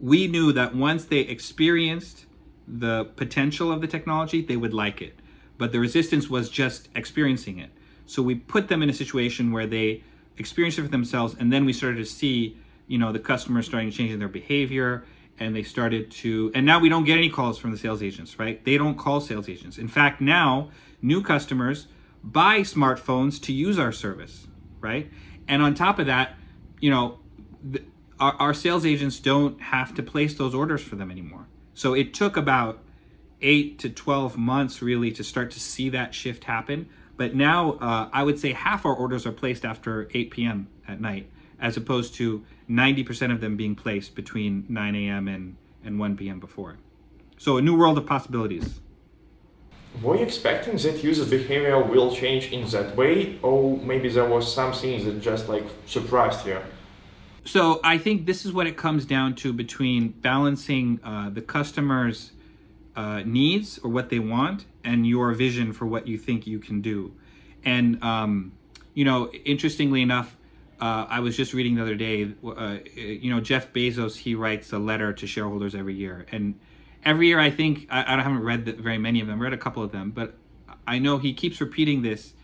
we 0.00 0.28
knew 0.28 0.50
that 0.52 0.74
once 0.74 1.04
they 1.04 1.20
experienced 1.20 2.24
the 2.66 3.04
potential 3.04 3.70
of 3.70 3.82
the 3.82 3.86
technology 3.86 4.40
they 4.40 4.56
would 4.56 4.72
like 4.72 5.02
it 5.02 5.20
but 5.58 5.72
the 5.72 5.80
resistance 5.80 6.28
was 6.28 6.48
just 6.48 6.88
experiencing 6.94 7.58
it 7.58 7.70
so 8.06 8.22
we 8.22 8.36
put 8.36 8.68
them 8.68 8.82
in 8.82 8.88
a 8.88 8.92
situation 8.92 9.50
where 9.50 9.66
they 9.66 10.02
experienced 10.38 10.78
it 10.78 10.82
for 10.82 10.88
themselves, 10.88 11.34
and 11.38 11.52
then 11.52 11.64
we 11.64 11.72
started 11.72 11.98
to 11.98 12.06
see, 12.06 12.56
you 12.86 12.98
know, 12.98 13.12
the 13.12 13.18
customers 13.18 13.66
starting 13.66 13.90
to 13.90 13.96
changing 13.96 14.20
their 14.20 14.28
behavior, 14.28 15.04
and 15.38 15.54
they 15.54 15.64
started 15.64 16.10
to. 16.10 16.50
And 16.54 16.64
now 16.64 16.78
we 16.78 16.88
don't 16.88 17.04
get 17.04 17.18
any 17.18 17.28
calls 17.28 17.58
from 17.58 17.72
the 17.72 17.76
sales 17.76 18.02
agents, 18.02 18.38
right? 18.38 18.64
They 18.64 18.78
don't 18.78 18.96
call 18.96 19.20
sales 19.20 19.48
agents. 19.48 19.76
In 19.76 19.88
fact, 19.88 20.20
now 20.20 20.70
new 21.02 21.20
customers 21.20 21.88
buy 22.22 22.60
smartphones 22.60 23.42
to 23.42 23.52
use 23.52 23.78
our 23.78 23.92
service, 23.92 24.46
right? 24.80 25.10
And 25.46 25.62
on 25.62 25.74
top 25.74 25.98
of 25.98 26.06
that, 26.06 26.34
you 26.80 26.90
know, 26.90 27.18
the, 27.62 27.82
our, 28.18 28.34
our 28.34 28.54
sales 28.54 28.86
agents 28.86 29.18
don't 29.18 29.60
have 29.60 29.94
to 29.94 30.02
place 30.02 30.34
those 30.34 30.54
orders 30.54 30.82
for 30.82 30.96
them 30.96 31.10
anymore. 31.10 31.46
So 31.74 31.92
it 31.92 32.14
took 32.14 32.36
about 32.36 32.78
eight 33.42 33.78
to 33.80 33.90
12 33.90 34.36
months 34.36 34.82
really 34.82 35.10
to 35.12 35.24
start 35.24 35.50
to 35.52 35.60
see 35.60 35.88
that 35.90 36.14
shift 36.14 36.44
happen. 36.44 36.88
But 37.16 37.34
now 37.34 37.72
uh, 37.72 38.08
I 38.12 38.22
would 38.22 38.38
say 38.38 38.52
half 38.52 38.84
our 38.84 38.94
orders 38.94 39.26
are 39.26 39.32
placed 39.32 39.64
after 39.64 40.08
8 40.12 40.30
p.m. 40.30 40.68
at 40.86 41.00
night, 41.00 41.28
as 41.60 41.76
opposed 41.76 42.14
to 42.16 42.44
90% 42.68 43.32
of 43.32 43.40
them 43.40 43.56
being 43.56 43.74
placed 43.74 44.14
between 44.14 44.66
9 44.68 44.94
a.m. 44.94 45.28
and, 45.28 45.56
and 45.84 45.98
1 45.98 46.16
p.m. 46.16 46.40
before. 46.40 46.76
So 47.38 47.56
a 47.56 47.62
new 47.62 47.76
world 47.76 47.98
of 47.98 48.06
possibilities. 48.06 48.80
Were 50.02 50.16
you 50.16 50.24
expecting 50.24 50.76
that 50.76 51.02
user 51.02 51.24
behavior 51.24 51.82
will 51.82 52.14
change 52.14 52.52
in 52.52 52.68
that 52.68 52.96
way, 52.96 53.38
or 53.42 53.78
maybe 53.78 54.10
there 54.10 54.28
was 54.28 54.52
something 54.52 55.04
that 55.06 55.22
just 55.22 55.48
like 55.48 55.64
surprised 55.86 56.46
you? 56.46 56.58
So 57.46 57.80
I 57.82 57.96
think 57.96 58.26
this 58.26 58.44
is 58.44 58.52
what 58.52 58.66
it 58.66 58.76
comes 58.76 59.06
down 59.06 59.36
to 59.36 59.52
between 59.52 60.08
balancing 60.08 61.00
uh, 61.02 61.30
the 61.30 61.40
customer's 61.40 62.32
uh, 62.96 63.22
needs 63.24 63.78
or 63.78 63.90
what 63.90 64.08
they 64.08 64.18
want 64.18 64.64
and 64.82 65.06
your 65.06 65.32
vision 65.34 65.72
for 65.72 65.86
what 65.86 66.08
you 66.08 66.16
think 66.16 66.46
you 66.46 66.58
can 66.58 66.80
do. 66.80 67.12
And, 67.64 68.02
um, 68.02 68.52
you 68.94 69.04
know, 69.04 69.30
interestingly 69.44 70.02
enough, 70.02 70.36
uh, 70.80 71.06
I 71.08 71.20
was 71.20 71.36
just 71.36 71.54
reading 71.54 71.74
the 71.74 71.82
other 71.82 71.94
day, 71.94 72.34
uh, 72.44 72.78
you 72.94 73.30
know, 73.30 73.40
Jeff 73.40 73.72
Bezos, 73.72 74.16
he 74.16 74.34
writes 74.34 74.72
a 74.72 74.78
letter 74.78 75.12
to 75.12 75.26
shareholders 75.26 75.74
every 75.74 75.94
year. 75.94 76.26
And 76.32 76.58
every 77.04 77.28
year, 77.28 77.40
I 77.40 77.50
think, 77.50 77.86
I, 77.90 78.16
I 78.16 78.22
haven't 78.22 78.42
read 78.42 78.64
the, 78.64 78.72
very 78.72 78.98
many 78.98 79.20
of 79.20 79.26
them, 79.26 79.40
I 79.40 79.44
read 79.44 79.52
a 79.52 79.58
couple 79.58 79.82
of 79.82 79.92
them, 79.92 80.10
but 80.10 80.34
I 80.86 80.98
know 80.98 81.18
he 81.18 81.32
keeps 81.32 81.60
repeating 81.60 82.02
this. 82.02 82.34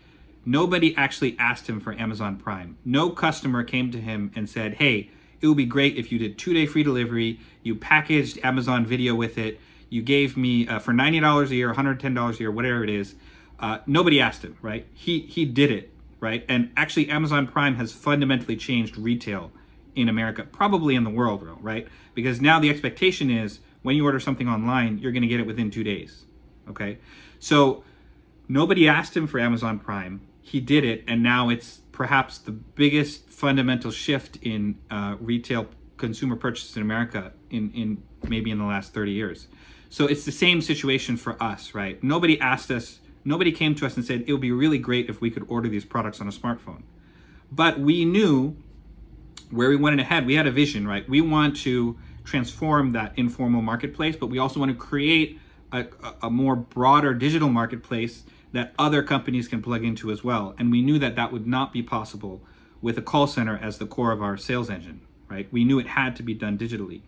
Nobody 0.45 0.95
actually 0.97 1.37
asked 1.39 1.67
him 1.69 1.79
for 1.79 1.93
Amazon 1.93 2.37
Prime. 2.37 2.77
No 2.83 3.09
customer 3.09 3.63
came 3.63 3.91
to 3.91 4.01
him 4.01 4.31
and 4.35 4.49
said, 4.49 4.75
"Hey, 4.75 5.09
it 5.39 5.47
would 5.47 5.57
be 5.57 5.65
great 5.65 5.95
if 5.95 6.11
you 6.11 6.19
did 6.19 6.37
two-day 6.37 6.65
free 6.65 6.83
delivery. 6.83 7.39
You 7.63 7.75
packaged 7.75 8.39
Amazon 8.43 8.85
Video 8.85 9.15
with 9.15 9.37
it. 9.37 9.59
You 9.93 10.01
gave 10.01 10.35
me 10.35 10.67
uh, 10.67 10.79
for 10.79 10.91
ninety 10.91 11.19
dollars 11.19 11.51
a 11.51 11.55
year, 11.55 11.71
hundred 11.73 11.99
ten 11.99 12.15
dollars 12.15 12.37
a 12.37 12.39
year, 12.39 12.51
whatever 12.51 12.83
it 12.83 12.89
is." 12.89 13.13
Uh, 13.59 13.77
nobody 13.85 14.19
asked 14.19 14.43
him, 14.43 14.57
right? 14.59 14.87
He 14.91 15.19
he 15.19 15.45
did 15.45 15.69
it, 15.69 15.93
right? 16.19 16.43
And 16.49 16.71
actually, 16.75 17.09
Amazon 17.09 17.45
Prime 17.45 17.75
has 17.75 17.93
fundamentally 17.93 18.55
changed 18.55 18.97
retail 18.97 19.51
in 19.93 20.09
America, 20.09 20.45
probably 20.51 20.95
in 20.95 21.03
the 21.03 21.11
world, 21.11 21.47
right? 21.61 21.87
Because 22.15 22.41
now 22.41 22.59
the 22.59 22.71
expectation 22.71 23.29
is 23.29 23.59
when 23.83 23.95
you 23.95 24.03
order 24.03 24.19
something 24.19 24.49
online, 24.49 24.97
you're 24.97 25.11
going 25.11 25.21
to 25.21 25.27
get 25.27 25.39
it 25.39 25.45
within 25.45 25.69
two 25.69 25.83
days. 25.83 26.25
Okay, 26.67 26.97
so 27.37 27.83
nobody 28.47 28.87
asked 28.87 29.15
him 29.15 29.27
for 29.27 29.39
Amazon 29.39 29.77
Prime. 29.77 30.21
He 30.41 30.59
did 30.59 30.83
it, 30.83 31.03
and 31.07 31.21
now 31.21 31.49
it's 31.49 31.81
perhaps 31.91 32.39
the 32.39 32.51
biggest 32.51 33.29
fundamental 33.29 33.91
shift 33.91 34.37
in 34.41 34.79
uh, 34.89 35.17
retail 35.19 35.67
consumer 35.97 36.35
purchase 36.35 36.75
in 36.75 36.81
America 36.81 37.31
in 37.51 37.71
in 37.73 38.01
maybe 38.27 38.49
in 38.49 38.57
the 38.57 38.65
last 38.65 38.91
30 38.91 39.11
years. 39.11 39.47
So 39.93 40.07
it's 40.07 40.25
the 40.25 40.31
same 40.31 40.63
situation 40.63 41.17
for 41.17 41.41
us, 41.41 41.75
right? 41.75 42.03
Nobody 42.03 42.41
asked 42.41 42.71
us, 42.71 42.99
nobody 43.23 43.51
came 43.51 43.75
to 43.75 43.85
us 43.85 43.95
and 43.95 44.03
said 44.03 44.23
it 44.25 44.31
would 44.31 44.41
be 44.41 44.51
really 44.51 44.79
great 44.79 45.07
if 45.07 45.21
we 45.21 45.29
could 45.29 45.45
order 45.47 45.69
these 45.69 45.85
products 45.85 46.19
on 46.19 46.27
a 46.27 46.31
smartphone. 46.31 46.81
But 47.51 47.79
we 47.79 48.03
knew 48.03 48.55
where 49.51 49.69
we 49.69 49.75
went 49.75 49.99
ahead. 49.99 50.25
We 50.25 50.33
had 50.33 50.47
a 50.47 50.51
vision, 50.51 50.87
right? 50.87 51.07
We 51.07 51.21
want 51.21 51.57
to 51.57 51.95
transform 52.23 52.89
that 52.93 53.13
informal 53.15 53.61
marketplace, 53.61 54.15
but 54.15 54.31
we 54.31 54.39
also 54.39 54.59
want 54.59 54.71
to 54.71 54.75
create 54.75 55.39
a, 55.71 55.85
a 56.23 56.31
more 56.31 56.55
broader 56.55 57.13
digital 57.13 57.49
marketplace 57.49 58.23
that 58.51 58.73
other 58.79 59.03
companies 59.03 59.47
can 59.47 59.61
plug 59.61 59.83
into 59.83 60.09
as 60.09 60.23
well. 60.23 60.55
And 60.57 60.71
we 60.71 60.81
knew 60.81 60.97
that 60.97 61.15
that 61.17 61.31
would 61.31 61.45
not 61.45 61.71
be 61.71 61.83
possible 61.83 62.41
with 62.81 62.97
a 62.97 63.03
call 63.03 63.27
center 63.27 63.59
as 63.61 63.77
the 63.77 63.85
core 63.85 64.11
of 64.11 64.23
our 64.23 64.37
sales 64.37 64.71
engine, 64.71 65.01
right? 65.29 65.47
We 65.53 65.63
knew 65.63 65.77
it 65.77 65.89
had 65.89 66.15
to 66.15 66.23
be 66.23 66.33
done 66.33 66.57
digitally. 66.57 67.01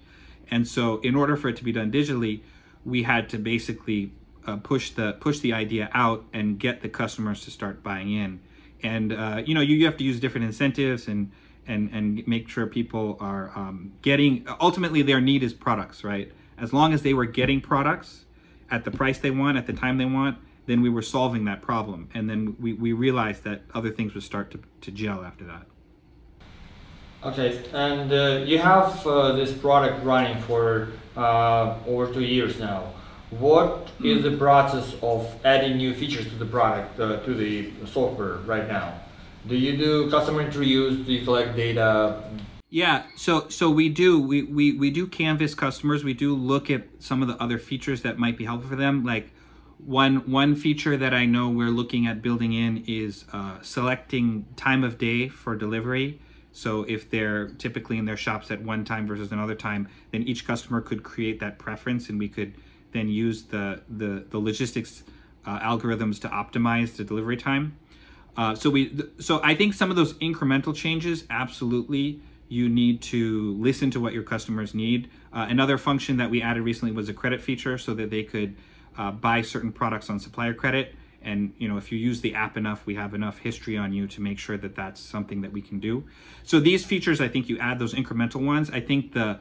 And 0.51 0.68
so 0.68 0.98
in 0.98 1.15
order 1.15 1.36
for 1.36 1.50
it 1.50 1.58
to 1.58 1.63
be 1.63 1.72
done 1.72 1.92
digitally, 1.92 2.42
we 2.86 3.04
had 3.04 3.30
to 3.30 3.38
basically 3.38 4.12
uh, 4.46 4.58
push 4.58 4.92
the 4.92 5.13
push 5.13 5.39
the 5.39 5.54
idea 5.54 5.89
out 5.94 6.24
and 6.32 6.60
get 6.60 6.82
the 6.82 6.89
customers 6.89 7.44
to 7.46 7.51
start 7.51 7.84
buying 7.84 8.12
in. 8.12 8.39
And 8.84 9.12
uh, 9.12 9.42
you 9.46 9.54
know, 9.54 9.62
you, 9.62 9.75
you 9.75 9.86
have 9.86 9.98
to 9.98 10.04
use 10.04 10.20
different 10.20 10.46
incentives 10.46 11.08
and 11.08 11.32
and 11.68 11.89
and 11.92 12.27
make 12.27 12.48
sure 12.48 12.68
people 12.68 13.18
are 13.20 13.51
um, 13.56 13.94
getting. 14.01 14.48
Ultimately, 14.62 15.01
their 15.01 15.20
need 15.20 15.44
is 15.44 15.54
products, 15.54 16.04
right? 16.04 16.32
As 16.58 16.72
long 16.72 16.94
as 16.94 17.01
they 17.01 17.13
were 17.13 17.25
getting 17.25 17.60
products 17.60 18.25
at 18.72 18.86
the 18.86 18.92
price 18.92 19.18
they 19.20 19.32
want 19.32 19.58
at 19.58 19.68
the 19.68 19.74
time 19.74 19.98
they 19.98 20.06
want, 20.06 20.38
then 20.65 20.82
we 20.82 20.89
were 20.89 21.01
solving 21.01 21.46
that 21.46 21.62
problem. 21.62 22.10
And 22.13 22.30
then 22.30 22.56
we, 22.60 22.74
we 22.74 22.94
realized 22.94 23.44
that 23.44 23.63
other 23.74 23.92
things 23.92 24.13
would 24.13 24.24
start 24.24 24.51
to, 24.51 24.60
to 24.82 24.92
gel 24.92 25.24
after 25.24 25.46
that. 25.46 25.65
Okay, 27.25 27.60
and 27.74 28.12
uh, 28.13 28.44
you 28.46 28.60
have 28.60 29.05
uh, 29.08 29.32
this 29.32 29.51
product 29.51 30.05
running 30.05 30.39
for 30.44 30.89
uh, 31.17 31.75
over 31.88 32.13
two 32.13 32.24
years 32.24 32.60
now. 32.60 32.94
What 33.32 33.89
is 34.03 34.22
the 34.22 34.38
process 34.38 34.94
of 35.01 35.27
adding 35.44 35.77
new 35.77 35.96
features 35.96 36.25
to 36.29 36.36
the 36.36 36.46
product, 36.46 37.00
uh, 37.00 37.22
to 37.22 37.34
the 37.34 37.72
software 37.88 38.36
right 38.46 38.67
now? 38.67 39.01
Do 39.48 39.55
you 39.55 39.75
do 39.75 40.08
customer 40.12 40.41
interviews? 40.41 41.03
Do 41.03 41.13
you 41.13 41.25
collect 41.25 41.55
data? 41.55 42.22
Yeah, 42.70 43.03
so 43.15 43.50
so 43.50 43.72
we 43.72 43.89
do 43.89 44.20
we, 44.22 44.44
we 44.44 44.74
we 44.74 44.91
do 44.91 45.08
canvas 45.08 45.55
customers. 45.55 46.03
We 46.03 46.13
do 46.13 46.36
look 46.36 46.70
at 46.70 46.84
some 47.00 47.24
of 47.24 47.27
the 47.27 47.41
other 47.41 47.58
features 47.58 48.03
that 48.03 48.20
might 48.20 48.38
be 48.38 48.46
helpful 48.46 48.70
for 48.70 48.75
them. 48.75 49.03
Like 49.03 49.32
one 49.79 50.29
one 50.29 50.55
feature 50.55 50.96
that 50.96 51.13
I 51.13 51.25
know 51.25 51.50
we're 51.50 51.70
looking 51.70 52.05
at 52.05 52.22
building 52.22 52.53
in 52.53 52.84
is 52.86 53.25
uh, 53.34 53.62
selecting 53.63 54.46
time 54.55 54.84
of 54.84 55.00
day 55.00 55.27
for 55.27 55.55
delivery. 55.55 56.20
So 56.56 56.84
if 56.84 57.10
they're 57.10 57.50
typically 57.50 57.98
in 57.98 58.06
their 58.06 58.16
shops 58.16 58.50
at 58.50 58.62
one 58.62 58.86
time 58.86 59.06
versus 59.08 59.30
another 59.34 59.56
time, 59.56 59.90
then 60.12 60.24
each 60.24 60.48
customer 60.48 60.80
could 60.80 61.04
create 61.04 61.42
that 61.42 61.60
preference, 61.60 62.08
and 62.08 62.18
we 62.18 62.30
could 62.30 62.54
then 62.94 63.10
use 63.10 63.44
the 63.44 63.82
the, 63.90 64.26
the 64.30 64.40
logistics 64.40 65.04
uh, 65.46 65.60
algorithms 65.60 66.20
to 66.22 66.30
optimize 66.30 66.96
the 66.96 67.04
delivery 67.04 67.36
time. 67.36 67.78
Uh, 68.38 68.56
so 68.56 68.70
we 68.70 68.98
so 69.20 69.42
I 69.44 69.54
think 69.54 69.74
some 69.74 69.90
of 69.90 69.98
those 69.98 70.14
incremental 70.14 70.74
changes, 70.74 71.26
absolutely, 71.30 72.22
you 72.48 72.70
need 72.70 73.02
to 73.02 73.54
listen 73.60 73.92
to 73.92 74.00
what 74.00 74.14
your 74.14 74.24
customers 74.24 74.74
need. 74.74 75.10
Uh, 75.34 75.48
another 75.50 75.78
function 75.78 76.16
that 76.18 76.30
we 76.30 76.42
added 76.42 76.64
recently 76.64 76.94
was 76.94 77.10
a 77.10 77.14
credit 77.14 77.42
feature, 77.42 77.78
so 77.78 77.94
that 77.96 78.10
they 78.10 78.24
could 78.24 78.56
uh, 78.98 79.12
buy 79.12 79.42
certain 79.42 79.74
products 79.74 80.10
on 80.10 80.20
supplier 80.20 80.54
credit. 80.54 80.96
And 81.25 81.53
you 81.58 81.67
know, 81.67 81.77
if 81.77 81.91
you 81.91 81.98
use 81.98 82.22
the 82.22 82.36
app 82.36 82.55
enough, 82.55 82.86
we 82.86 82.96
have 82.96 83.13
enough 83.13 83.39
history 83.39 83.75
on 83.75 83.91
you 83.91 84.08
to 84.08 84.22
make 84.22 84.39
sure 84.39 84.58
that 84.58 84.75
that's 84.75 85.01
something 85.01 85.41
that 85.41 85.51
we 85.51 85.62
can 85.62 85.79
do. 85.79 86.05
So 86.44 86.60
these 86.60 86.86
features, 86.86 87.20
I 87.20 87.27
think 87.27 87.50
you 87.50 87.58
add 87.60 87.79
those 87.79 87.94
incremental 87.94 88.46
ones. 88.46 88.70
I 88.70 88.79
think 88.79 89.13
the 89.13 89.39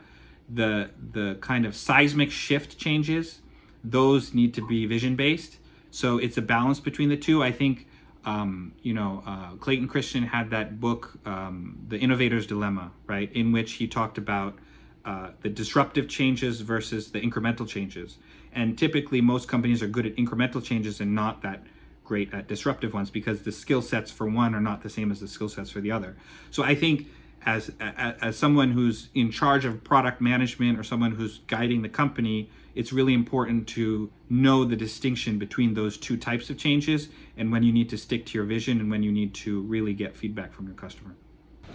the 0.49 0.91
the 1.13 1.37
kind 1.41 1.65
of 1.67 1.77
seismic 1.77 2.31
shift 2.31 2.79
changes, 2.79 3.43
those 3.85 4.35
need 4.35 4.55
to 4.55 4.67
be 4.67 4.87
vision 4.87 5.15
based. 5.15 5.59
So 5.91 6.19
it's 6.19 6.37
a 6.37 6.43
balance 6.43 6.81
between 6.81 7.11
the 7.11 7.17
two. 7.17 7.43
I 7.43 7.53
think 7.53 7.87
um, 8.25 8.73
you 8.83 8.95
know, 8.95 9.23
uh, 9.27 9.51
Clayton 9.57 9.89
Christensen 9.89 10.29
had 10.29 10.51
that 10.51 10.81
book, 10.81 11.19
um, 11.27 11.79
The 11.89 11.99
Innovator's 11.99 12.47
Dilemma, 12.47 12.93
right, 13.07 13.31
in 13.33 13.53
which 13.53 13.73
he 13.73 13.87
talked 13.87 14.17
about 14.17 14.59
uh, 15.05 15.31
the 15.43 15.51
disruptive 15.51 16.09
changes 16.09 16.63
versus 16.63 17.11
the 17.11 17.21
incremental 17.21 17.69
changes. 17.69 18.17
And 18.53 18.79
typically, 18.79 19.21
most 19.21 19.49
companies 19.49 19.83
are 19.83 19.89
good 19.89 20.07
at 20.07 20.17
incremental 20.17 20.65
changes 20.65 21.01
and 21.01 21.15
not 21.15 21.43
that 21.43 21.63
great 22.05 22.33
at 22.33 22.47
disruptive 22.47 22.95
ones 22.95 23.11
because 23.11 23.43
the 23.43 23.53
skill 23.53 23.83
sets 23.83 24.11
for 24.11 24.29
one 24.29 24.55
are 24.55 24.61
not 24.61 24.83
the 24.83 24.91
same 24.91 25.11
as 25.11 25.21
the 25.21 25.29
skill 25.29 25.49
sets 25.49 25.71
for 25.71 25.81
the 25.81 25.91
other. 25.91 26.17
So 26.51 26.63
I 26.63 26.75
think 26.75 27.09
as, 27.47 27.73
as 27.81 28.15
as 28.21 28.39
someone 28.39 28.73
who's 28.73 29.09
in 29.15 29.31
charge 29.31 29.65
of 29.65 29.85
product 29.85 30.21
management 30.21 30.79
or 30.79 30.83
someone 30.83 31.13
who's 31.13 31.39
guiding 31.47 31.83
the 31.83 31.89
company, 31.89 32.51
it's 32.75 32.93
really 32.93 33.15
important 33.15 33.67
to 33.69 34.11
know 34.29 34.65
the 34.65 34.77
distinction 34.77 35.39
between 35.39 35.75
those 35.75 35.97
two 35.97 36.17
types 36.17 36.51
of 36.51 36.59
changes 36.59 37.09
and 37.37 37.53
when 37.53 37.63
you 37.63 37.73
need 37.73 37.89
to 37.89 37.97
stick 37.97 38.27
to 38.27 38.39
your 38.39 38.45
vision 38.45 38.81
and 38.81 38.91
when 38.91 39.03
you 39.03 39.13
need 39.13 39.35
to 39.35 39.61
really 39.63 39.95
get 39.95 40.17
feedback 40.17 40.53
from 40.53 40.67
your 40.67 40.75
customer. 40.75 41.15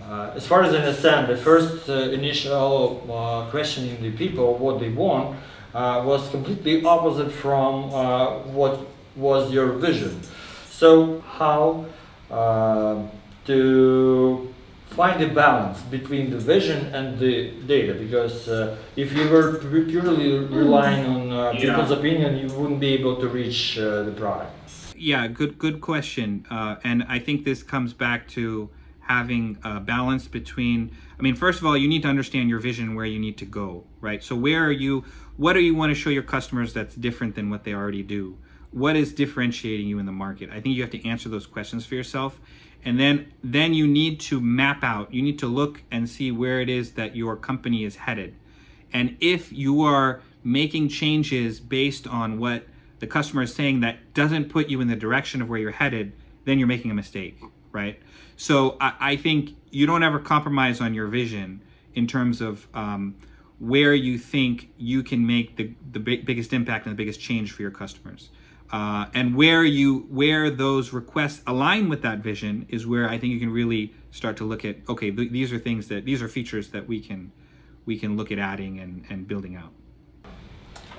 Uh, 0.02 0.32
as 0.36 0.48
far 0.48 0.64
as 0.64 0.74
I 0.74 0.78
understand, 0.78 1.28
the 1.28 1.38
first 1.38 1.90
uh, 1.90 1.94
initial 1.94 3.06
uh, 3.12 3.50
questioning 3.50 4.02
the 4.02 4.12
people 4.12 4.58
what 4.58 4.80
they 4.80 4.90
want 4.90 5.38
uh, 5.74 6.02
was 6.06 6.30
completely 6.30 6.84
opposite 6.84 7.32
from 7.32 7.94
uh, 7.94 8.40
what 8.40 8.88
was 9.16 9.52
your 9.52 9.74
vision. 9.74 10.22
So 10.70 11.22
how 11.22 11.86
uh, 12.32 13.04
to 13.46 14.54
find 14.92 15.22
a 15.22 15.28
balance 15.28 15.82
between 15.82 16.30
the 16.30 16.38
vision 16.38 16.94
and 16.94 17.20
the 17.20 17.52
data? 17.68 17.94
Because 17.94 18.48
uh, 18.48 18.78
if 18.96 19.14
you 19.14 19.30
were 19.30 19.58
purely 19.58 20.40
relying 20.40 21.06
on 21.06 21.32
uh, 21.32 21.52
yeah. 21.52 21.60
people's 21.60 21.92
opinion, 21.92 22.38
you 22.38 22.48
wouldn't 22.56 22.80
be 22.80 22.94
able 22.94 23.18
to 23.18 23.28
reach 23.28 23.78
uh, 23.78 24.04
the 24.04 24.12
product. 24.12 24.54
Yeah, 24.96 25.28
good 25.28 25.58
good 25.58 25.80
question, 25.80 26.46
and 26.50 27.04
I 27.08 27.20
think 27.20 27.46
this 27.46 27.64
comes 27.64 27.94
back 27.94 28.28
to 28.30 28.70
having 29.10 29.58
a 29.64 29.80
balance 29.80 30.28
between 30.28 30.92
i 31.18 31.22
mean 31.24 31.36
first 31.36 31.60
of 31.60 31.66
all 31.66 31.76
you 31.76 31.88
need 31.88 32.04
to 32.04 32.08
understand 32.08 32.48
your 32.48 32.60
vision 32.60 32.94
where 32.94 33.08
you 33.08 33.18
need 33.18 33.38
to 33.40 33.46
go 33.46 33.84
right 34.02 34.24
so 34.24 34.36
where 34.36 34.64
are 34.64 34.72
you 34.72 35.04
what 35.36 35.54
do 35.54 35.62
you 35.62 35.74
want 35.74 35.90
to 35.90 35.96
show 35.96 36.12
your 36.12 36.22
customers 36.22 36.74
that's 36.76 36.94
different 36.94 37.34
than 37.34 37.50
what 37.50 37.64
they 37.64 37.74
already 37.74 38.04
do 38.04 38.38
what 38.72 38.96
is 38.96 39.14
differentiating 39.14 39.88
you 39.88 40.00
in 40.00 40.06
the 40.06 40.12
market? 40.12 40.50
I 40.50 40.62
think 40.62 40.76
you 40.76 40.82
have 40.82 40.92
to 40.92 41.08
answer 41.08 41.30
those 41.30 41.46
questions 41.46 41.86
for 41.86 41.96
yourself. 41.96 42.40
And 42.84 43.00
then 43.00 43.34
then 43.44 43.74
you 43.74 43.88
need 43.88 44.20
to 44.22 44.40
map 44.40 44.84
out 44.84 45.14
you 45.14 45.22
need 45.22 45.38
to 45.40 45.48
look 45.48 45.84
and 45.92 46.10
see 46.10 46.32
where 46.32 46.62
it 46.62 46.70
is 46.70 46.94
that 46.94 47.16
your 47.16 47.36
company 47.36 47.84
is 47.84 47.98
headed. 47.98 48.36
And 48.94 49.18
if 49.20 49.52
you 49.52 49.82
are 49.82 50.22
making 50.44 50.88
changes 50.90 51.60
based 51.60 52.08
on 52.08 52.40
what 52.40 52.66
the 53.00 53.08
customer 53.08 53.44
is 53.44 53.54
saying 53.54 53.82
that 53.82 54.14
doesn't 54.14 54.50
put 54.50 54.70
you 54.70 54.80
in 54.80 54.88
the 54.88 54.96
direction 54.96 55.42
of 55.42 55.50
where 55.50 55.60
you're 55.60 55.72
headed 55.72 56.14
then 56.46 56.58
you're 56.58 56.68
making 56.68 56.90
a 56.90 56.94
mistake 56.94 57.42
right? 57.72 58.00
So 58.36 58.78
I, 58.80 58.94
I 59.00 59.16
think 59.16 59.56
you 59.72 59.86
don't 59.86 60.04
ever 60.04 60.20
compromise 60.20 60.82
on 60.82 60.94
your 60.94 61.08
vision 61.08 61.62
in 61.94 62.08
terms 62.08 62.42
of 62.42 62.68
um, 62.74 63.16
where 63.60 63.94
you 63.94 64.18
think 64.18 64.70
you 64.78 65.04
can 65.04 65.26
make 65.26 65.56
the, 65.58 65.74
the 65.92 66.00
big, 66.00 66.26
biggest 66.26 66.54
impact 66.54 66.86
and 66.86 66.94
the 66.94 66.98
biggest 66.98 67.20
change 67.20 67.52
for 67.52 67.62
your 67.62 67.72
customers. 67.72 68.30
Uh, 68.72 69.08
and 69.14 69.36
where 69.36 69.64
you 69.64 70.08
where 70.10 70.50
those 70.50 70.94
requests 70.94 71.42
align 71.48 71.90
with 71.90 72.02
that 72.04 72.20
vision 72.20 72.66
is 72.70 72.86
where 72.86 73.10
I 73.10 73.18
think 73.18 73.34
you 73.34 73.40
can 73.40 73.52
really 73.52 73.96
start 74.12 74.38
to 74.38 74.44
look 74.44 74.64
at 74.64 74.78
okay 74.88 75.10
th- 75.10 75.32
these 75.32 75.52
are 75.52 75.58
things 75.58 75.88
that 75.88 76.06
these 76.06 76.22
are 76.22 76.28
features 76.28 76.70
that 76.70 76.88
we 76.88 77.00
can 77.00 77.32
we 77.88 77.98
can 77.98 78.16
look 78.16 78.32
at 78.32 78.38
adding 78.38 78.80
and, 78.80 79.06
and 79.10 79.28
building 79.28 79.56
out. 79.56 79.72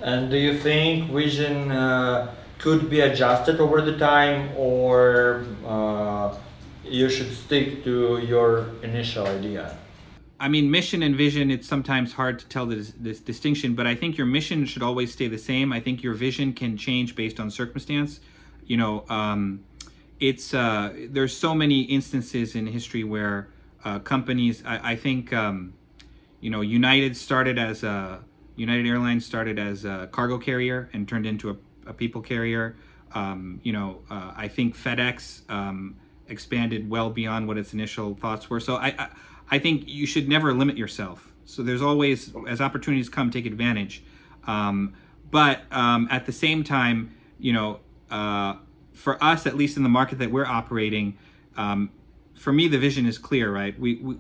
And 0.03 0.31
do 0.31 0.37
you 0.37 0.59
think 0.59 1.13
vision 1.13 1.71
uh, 1.71 2.35
could 2.61 2.91
be 2.91 3.01
adjusted 3.01 3.61
over 3.61 3.81
the 3.81 3.97
time 3.99 4.51
or 4.57 5.45
uh, 5.67 6.35
you 6.85 7.09
should 7.09 7.33
stick 7.33 7.85
to 7.85 8.19
your 8.19 8.67
initial 8.83 9.27
idea. 9.27 9.77
I 10.41 10.49
mean, 10.49 10.71
mission 10.71 11.03
and 11.03 11.15
vision, 11.15 11.51
it's 11.51 11.69
sometimes 11.69 12.15
hard 12.15 12.39
to 12.39 12.47
tell 12.47 12.65
this, 12.65 12.95
this, 12.99 13.21
distinction, 13.21 13.75
but 13.75 13.87
I 13.87 13.95
think 13.95 14.17
your 14.17 14.27
mission 14.27 14.65
should 14.65 14.83
always 14.83 15.13
stay 15.13 15.29
the 15.29 15.39
same. 15.39 15.71
I 15.71 15.81
think 15.81 16.03
your 16.03 16.15
vision 16.15 16.55
can 16.55 16.79
change 16.79 17.15
based 17.15 17.39
on 17.39 17.51
circumstance. 17.51 18.21
you 18.65 18.79
know, 18.79 19.05
um, 19.11 19.65
it's 20.19 20.55
uh, 20.55 20.93
there's 21.09 21.37
so 21.37 21.55
many 21.55 21.83
instances 21.83 22.55
in 22.55 22.67
history 22.67 23.05
where 23.05 23.49
uh, 23.85 23.99
companies. 23.99 24.63
I, 24.67 24.93
I 24.93 24.97
think 24.97 25.33
um, 25.33 25.75
you 26.41 26.51
know 26.51 26.61
United 26.61 27.17
started 27.17 27.59
as 27.59 27.83
a 27.83 28.23
United 28.57 28.87
Airlines 28.87 29.25
started 29.25 29.59
as 29.59 29.85
a 29.85 30.09
cargo 30.13 30.39
carrier 30.39 30.91
and 30.93 31.09
turned 31.09 31.27
into 31.27 31.51
a, 31.51 31.57
a 31.87 31.93
people 31.95 32.21
carrier. 32.21 32.77
Um, 33.13 33.61
you 33.65 33.73
know, 33.73 34.03
uh, 34.11 34.33
I 34.37 34.49
think 34.49 34.77
FedEx 34.77 35.51
um, 35.51 35.97
expanded 36.29 36.89
well 36.89 37.11
beyond 37.11 37.49
what 37.49 37.57
its 37.59 37.73
initial 37.73 38.15
thoughts 38.15 38.49
were. 38.49 38.61
So 38.61 38.77
I, 38.77 38.95
I, 38.99 39.09
I 39.51 39.59
think 39.59 39.85
you 39.87 40.07
should 40.07 40.29
never 40.29 40.53
limit 40.55 40.77
yourself. 40.77 41.33
So 41.45 41.63
there's 41.63 41.83
always, 41.83 42.33
as 42.47 42.61
opportunities 42.61 43.09
come, 43.09 43.31
take 43.31 43.47
advantage. 43.47 44.03
Um, 44.47 44.95
but 45.31 45.63
um, 45.71 46.09
at 46.11 46.27
the 46.27 46.33
same 46.33 46.63
time, 46.63 47.15
you 47.39 47.53
know, 47.53 47.81
uh, 48.11 48.57
for 48.93 49.23
us, 49.23 49.47
at 49.47 49.57
least 49.57 49.77
in 49.77 49.83
the 49.83 49.89
market 49.89 50.19
that 50.19 50.31
we're 50.31 50.47
operating, 50.47 51.17
um, 51.57 51.91
for 52.35 52.53
me, 52.53 52.69
the 52.69 52.79
vision 52.79 53.07
is 53.07 53.19
clear, 53.19 53.53
right? 53.53 53.79
We, 53.79 53.97
we, 53.97 54.17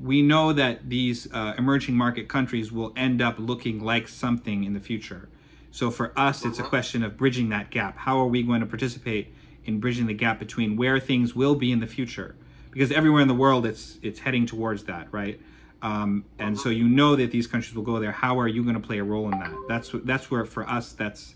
we 0.00 0.22
know 0.22 0.52
that 0.52 0.88
these 0.88 1.28
uh, 1.32 1.54
emerging 1.58 1.96
market 1.96 2.28
countries 2.28 2.70
will 2.70 2.92
end 2.96 3.20
up 3.20 3.36
looking 3.38 3.82
like 3.82 4.06
something 4.08 4.64
in 4.64 4.72
the 4.74 4.80
future. 4.80 5.28
So 5.70 5.90
for 5.90 6.18
us, 6.18 6.44
it's 6.44 6.58
a 6.58 6.62
question 6.62 7.02
of 7.02 7.16
bridging 7.16 7.50
that 7.50 7.70
gap. 7.70 7.98
How 7.98 8.18
are 8.18 8.26
we 8.26 8.42
going 8.42 8.60
to 8.60 8.66
participate 8.66 9.34
in 9.64 9.80
bridging 9.80 10.06
the 10.06 10.14
gap 10.14 10.38
between 10.38 10.76
where 10.76 10.98
things 10.98 11.34
will 11.34 11.54
be 11.54 11.72
in 11.72 11.80
the 11.80 11.86
future? 11.86 12.36
Because 12.72 12.92
everywhere 12.92 13.22
in 13.22 13.28
the 13.28 13.34
world, 13.34 13.66
it's 13.66 13.98
it's 14.02 14.20
heading 14.20 14.46
towards 14.46 14.84
that, 14.84 15.08
right? 15.12 15.40
Um, 15.80 16.24
and 16.38 16.58
so 16.58 16.70
you 16.70 16.88
know 16.88 17.14
that 17.16 17.30
these 17.30 17.46
countries 17.46 17.74
will 17.74 17.84
go 17.84 18.00
there. 18.00 18.12
How 18.12 18.38
are 18.40 18.48
you 18.48 18.62
going 18.62 18.74
to 18.74 18.86
play 18.86 18.98
a 18.98 19.04
role 19.04 19.30
in 19.30 19.38
that? 19.38 19.54
That's 19.68 19.90
that's 20.04 20.30
where 20.30 20.44
for 20.44 20.68
us, 20.68 20.92
that's 20.92 21.34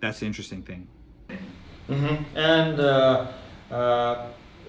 that's 0.00 0.20
the 0.20 0.26
interesting 0.26 0.62
thing. 0.62 0.88
Mm-hmm. 1.88 2.36
And 2.36 2.80
uh, 2.80 3.26
uh, 3.70 4.26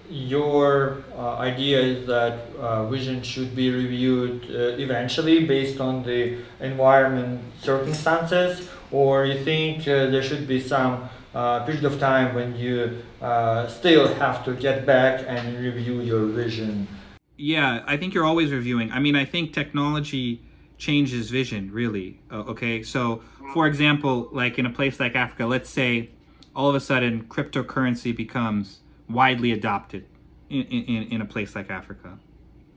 your 0.08 1.02
uh, 1.16 1.36
idea 1.38 1.80
is 1.80 2.06
that 2.06 2.38
uh, 2.58 2.86
vision 2.88 3.22
should 3.22 3.56
be 3.56 3.70
reviewed 3.70 4.44
uh, 4.44 4.80
eventually 4.80 5.44
based 5.44 5.80
on 5.80 6.04
the 6.04 6.38
environment 6.60 7.40
circumstances, 7.60 8.68
or 8.90 9.24
you 9.24 9.42
think 9.44 9.80
uh, 9.88 10.06
there 10.06 10.22
should 10.22 10.46
be 10.46 10.60
some 10.60 11.08
Uh, 11.36 11.62
period 11.66 11.84
of 11.84 12.00
time 12.00 12.34
when 12.34 12.56
you 12.56 13.02
uh, 13.20 13.66
still 13.66 14.08
have 14.14 14.42
to 14.42 14.54
get 14.54 14.86
back 14.86 15.22
and 15.28 15.58
review 15.58 16.00
your 16.00 16.24
vision? 16.28 16.88
Yeah, 17.36 17.84
I 17.86 17.98
think 17.98 18.14
you're 18.14 18.24
always 18.24 18.50
reviewing. 18.50 18.90
I 18.90 19.00
mean, 19.00 19.14
I 19.14 19.26
think 19.26 19.52
technology 19.52 20.40
changes 20.78 21.28
vision, 21.28 21.70
really. 21.70 22.20
Uh, 22.30 22.52
okay, 22.52 22.82
so 22.82 23.22
for 23.52 23.66
example, 23.66 24.30
like 24.32 24.58
in 24.58 24.64
a 24.64 24.70
place 24.70 24.98
like 24.98 25.14
Africa, 25.14 25.44
let's 25.44 25.68
say 25.68 26.08
all 26.54 26.70
of 26.70 26.74
a 26.74 26.80
sudden 26.80 27.24
cryptocurrency 27.24 28.16
becomes 28.16 28.80
widely 29.06 29.52
adopted 29.52 30.06
in, 30.48 30.62
in, 30.62 31.02
in 31.02 31.20
a 31.20 31.26
place 31.26 31.54
like 31.54 31.68
Africa. 31.68 32.18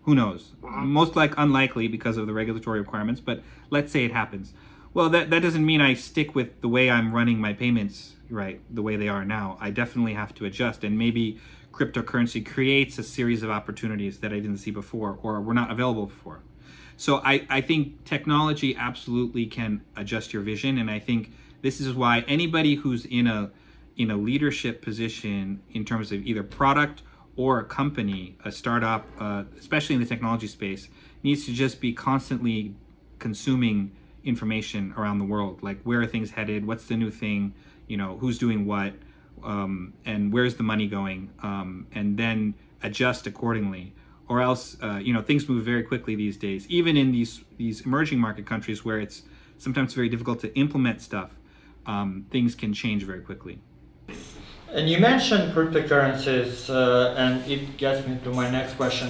Who 0.01 0.15
knows? 0.15 0.51
Mm-hmm. 0.61 0.85
Most 0.85 1.15
like 1.15 1.33
unlikely 1.37 1.87
because 1.87 2.17
of 2.17 2.27
the 2.27 2.33
regulatory 2.33 2.81
requirements, 2.81 3.21
but 3.21 3.41
let's 3.69 3.89
say 3.89 4.03
it 4.03 4.11
happens. 4.11 4.53
Well, 4.93 5.09
that, 5.09 5.29
that 5.29 5.41
doesn't 5.41 5.65
mean 5.65 5.81
I 5.81 5.93
stick 5.93 6.33
with 6.33 6.61
the 6.61 6.67
way 6.67 6.89
I'm 6.89 7.13
running 7.13 7.39
my 7.39 7.53
payments, 7.53 8.15
right, 8.29 8.59
the 8.73 8.81
way 8.81 8.95
they 8.95 9.07
are 9.07 9.23
now. 9.23 9.57
I 9.61 9.69
definitely 9.69 10.15
have 10.15 10.33
to 10.35 10.45
adjust, 10.45 10.83
and 10.83 10.97
maybe 10.97 11.39
cryptocurrency 11.71 12.45
creates 12.45 12.97
a 12.97 13.03
series 13.03 13.43
of 13.43 13.51
opportunities 13.51 14.19
that 14.19 14.33
I 14.33 14.39
didn't 14.39 14.57
see 14.57 14.71
before 14.71 15.19
or 15.21 15.39
were 15.41 15.53
not 15.53 15.69
available 15.69 16.07
before. 16.07 16.41
So 16.97 17.21
I, 17.23 17.45
I 17.49 17.61
think 17.61 18.03
technology 18.03 18.75
absolutely 18.75 19.45
can 19.45 19.81
adjust 19.95 20.33
your 20.33 20.41
vision, 20.41 20.77
and 20.77 20.89
I 20.89 20.99
think 20.99 21.31
this 21.61 21.79
is 21.79 21.93
why 21.93 22.25
anybody 22.27 22.75
who's 22.75 23.05
in 23.05 23.27
a 23.27 23.51
in 23.95 24.09
a 24.09 24.15
leadership 24.15 24.81
position 24.81 25.61
in 25.71 25.83
terms 25.83 26.11
of 26.13 26.25
either 26.25 26.41
product 26.41 27.03
or 27.35 27.59
a 27.59 27.65
company, 27.65 28.37
a 28.45 28.51
startup, 28.51 29.05
uh, 29.19 29.43
especially 29.57 29.93
in 29.93 30.01
the 30.01 30.07
technology 30.07 30.47
space, 30.47 30.87
needs 31.21 31.45
to 31.45 31.51
just 31.51 31.81
be 31.81 31.91
constantly 31.91 32.73
consuming 33.19 33.91
information 34.23 34.93
around 34.97 35.19
the 35.19 35.25
world. 35.25 35.61
Like 35.61 35.81
where 35.83 36.01
are 36.01 36.07
things 36.07 36.31
headed? 36.31 36.65
What's 36.65 36.85
the 36.85 36.95
new 36.97 37.11
thing? 37.11 37.53
You 37.87 37.97
know, 37.97 38.17
who's 38.17 38.37
doing 38.37 38.65
what? 38.65 38.93
Um, 39.43 39.93
and 40.05 40.33
where's 40.33 40.55
the 40.55 40.63
money 40.63 40.87
going? 40.87 41.31
Um, 41.41 41.87
and 41.91 42.17
then 42.17 42.55
adjust 42.83 43.27
accordingly. 43.27 43.93
Or 44.27 44.41
else, 44.41 44.77
uh, 44.83 44.97
you 44.97 45.11
know, 45.11 45.23
things 45.23 45.49
move 45.49 45.65
very 45.65 45.81
quickly 45.81 46.15
these 46.15 46.37
days. 46.37 46.67
Even 46.67 46.95
in 46.97 47.11
these 47.11 47.43
these 47.57 47.81
emerging 47.81 48.19
market 48.19 48.45
countries 48.45 48.85
where 48.85 48.99
it's 48.99 49.23
sometimes 49.57 49.93
very 49.93 50.07
difficult 50.07 50.39
to 50.41 50.55
implement 50.55 51.01
stuff, 51.01 51.39
um, 51.87 52.25
things 52.29 52.53
can 52.53 52.71
change 52.73 53.03
very 53.03 53.21
quickly. 53.21 53.59
And 54.71 54.87
you 54.87 54.99
mentioned 54.99 55.53
cryptocurrencies, 55.53 56.69
uh, 56.69 57.15
and 57.15 57.49
it 57.49 57.77
gets 57.77 58.07
me 58.07 58.19
to 58.23 58.29
my 58.29 58.51
next 58.51 58.75
question. 58.75 59.09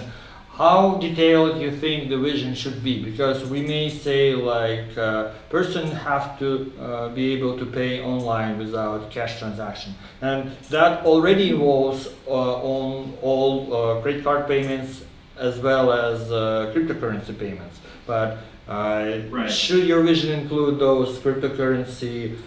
How 0.59 0.97
detailed 0.99 1.61
you 1.61 1.71
think 1.71 2.09
the 2.09 2.17
vision 2.17 2.53
should 2.53 2.83
be? 2.83 3.01
Because 3.01 3.49
we 3.49 3.61
may 3.61 3.89
say 3.89 4.35
like 4.35 4.97
uh, 4.97 5.31
person 5.49 5.89
have 5.91 6.37
to 6.39 6.49
uh, 6.77 7.07
be 7.09 7.31
able 7.35 7.57
to 7.57 7.65
pay 7.65 8.01
online 8.03 8.57
without 8.57 9.09
cash 9.09 9.39
transaction, 9.39 9.95
and 10.21 10.51
that 10.69 11.05
already 11.05 11.51
involves 11.51 12.09
uh, 12.27 12.75
on 12.77 13.17
all 13.21 13.73
uh, 13.73 14.01
credit 14.01 14.21
card 14.21 14.47
payments 14.49 15.05
as 15.37 15.57
well 15.59 15.93
as 15.93 16.29
uh, 16.29 16.73
cryptocurrency 16.75 17.39
payments. 17.39 17.79
But 18.05 18.39
uh, 18.67 19.19
right. 19.29 19.49
should 19.49 19.87
your 19.87 20.03
vision 20.03 20.37
include 20.37 20.77
those 20.77 21.19
cryptocurrency 21.19 22.37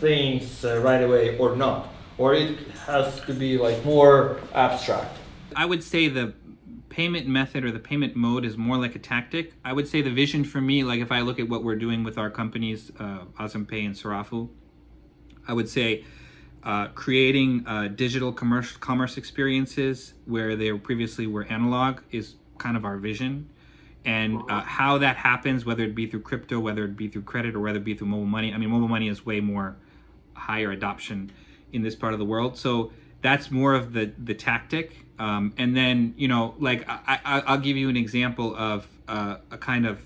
things 0.00 0.64
right 0.64 1.02
away 1.02 1.36
or 1.36 1.54
not? 1.54 1.90
or 2.20 2.34
it 2.34 2.58
has 2.86 3.18
to 3.22 3.32
be 3.32 3.56
like 3.56 3.82
more 3.84 4.38
abstract? 4.54 5.16
I 5.56 5.64
would 5.64 5.82
say 5.82 6.06
the 6.08 6.34
payment 6.90 7.26
method 7.26 7.64
or 7.64 7.70
the 7.70 7.78
payment 7.78 8.14
mode 8.14 8.44
is 8.44 8.58
more 8.58 8.76
like 8.76 8.94
a 8.94 8.98
tactic. 8.98 9.54
I 9.64 9.72
would 9.72 9.88
say 9.88 10.02
the 10.02 10.10
vision 10.10 10.44
for 10.44 10.60
me, 10.60 10.84
like 10.84 11.00
if 11.00 11.10
I 11.10 11.20
look 11.20 11.40
at 11.40 11.48
what 11.48 11.64
we're 11.64 11.76
doing 11.76 12.04
with 12.04 12.18
our 12.18 12.28
companies, 12.28 12.92
uh, 12.98 13.24
Pay 13.38 13.84
and 13.84 13.94
Sarafu, 13.94 14.50
I 15.48 15.54
would 15.54 15.68
say 15.68 16.04
uh, 16.62 16.88
creating 16.88 17.64
uh, 17.66 17.88
digital 17.88 18.32
commerce 18.32 18.76
commerce 18.76 19.16
experiences 19.16 20.14
where 20.26 20.56
they 20.56 20.70
previously 20.72 21.26
were 21.26 21.44
analog 21.44 22.00
is 22.10 22.34
kind 22.58 22.76
of 22.76 22.84
our 22.84 22.98
vision. 22.98 23.48
And 24.04 24.42
uh, 24.48 24.62
how 24.62 24.98
that 24.98 25.16
happens, 25.16 25.66
whether 25.66 25.84
it 25.84 25.94
be 25.94 26.06
through 26.06 26.22
crypto, 26.22 26.58
whether 26.58 26.84
it 26.84 26.96
be 26.96 27.08
through 27.08 27.22
credit, 27.22 27.54
or 27.54 27.60
whether 27.60 27.78
it 27.78 27.84
be 27.84 27.94
through 27.94 28.08
mobile 28.08 28.24
money. 28.24 28.52
I 28.52 28.56
mean, 28.56 28.70
mobile 28.70 28.88
money 28.88 29.08
is 29.08 29.26
way 29.26 29.40
more 29.40 29.76
higher 30.34 30.70
adoption 30.70 31.30
in 31.70 31.82
this 31.82 31.94
part 31.94 32.14
of 32.14 32.18
the 32.18 32.24
world. 32.24 32.56
So 32.56 32.92
that's 33.22 33.50
more 33.50 33.74
of 33.74 33.92
the 33.92 34.12
the 34.18 34.34
tactic. 34.34 35.06
Um, 35.20 35.52
and 35.58 35.76
then 35.76 36.14
you 36.16 36.28
know, 36.28 36.54
like 36.58 36.88
I, 36.88 37.42
I 37.46 37.52
will 37.54 37.60
give 37.60 37.76
you 37.76 37.90
an 37.90 37.96
example 37.96 38.56
of 38.56 38.88
uh, 39.06 39.36
a 39.50 39.58
kind 39.58 39.86
of 39.86 40.00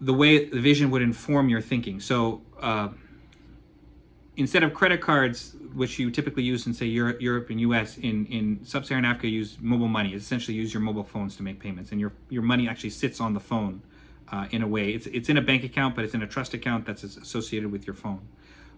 the 0.00 0.14
way 0.14 0.46
the 0.46 0.60
vision 0.60 0.90
would 0.90 1.02
inform 1.02 1.50
your 1.50 1.60
thinking. 1.60 2.00
So 2.00 2.40
uh, 2.58 2.88
instead 4.34 4.62
of 4.62 4.72
credit 4.72 5.02
cards, 5.02 5.56
which 5.74 5.98
you 5.98 6.10
typically 6.10 6.42
use 6.42 6.66
in 6.66 6.72
say 6.72 6.86
Europe, 6.86 7.20
Europe 7.20 7.50
and 7.50 7.60
U.S. 7.60 7.98
in 7.98 8.24
in 8.26 8.64
sub-Saharan 8.64 9.04
Africa, 9.04 9.28
use 9.28 9.58
mobile 9.60 9.88
money. 9.88 10.14
Essentially, 10.14 10.56
use 10.56 10.72
your 10.72 10.82
mobile 10.82 11.04
phones 11.04 11.36
to 11.36 11.42
make 11.42 11.60
payments, 11.60 11.92
and 11.92 12.00
your 12.00 12.12
your 12.30 12.42
money 12.42 12.66
actually 12.66 12.90
sits 12.90 13.20
on 13.20 13.34
the 13.34 13.40
phone. 13.40 13.82
Uh, 14.32 14.46
in 14.50 14.62
a 14.62 14.66
way, 14.66 14.88
it's 14.88 15.06
it's 15.08 15.28
in 15.28 15.36
a 15.36 15.42
bank 15.42 15.64
account, 15.64 15.94
but 15.94 16.02
it's 16.06 16.14
in 16.14 16.22
a 16.22 16.26
trust 16.26 16.54
account 16.54 16.86
that's 16.86 17.04
associated 17.04 17.70
with 17.70 17.86
your 17.86 17.94
phone. 17.94 18.22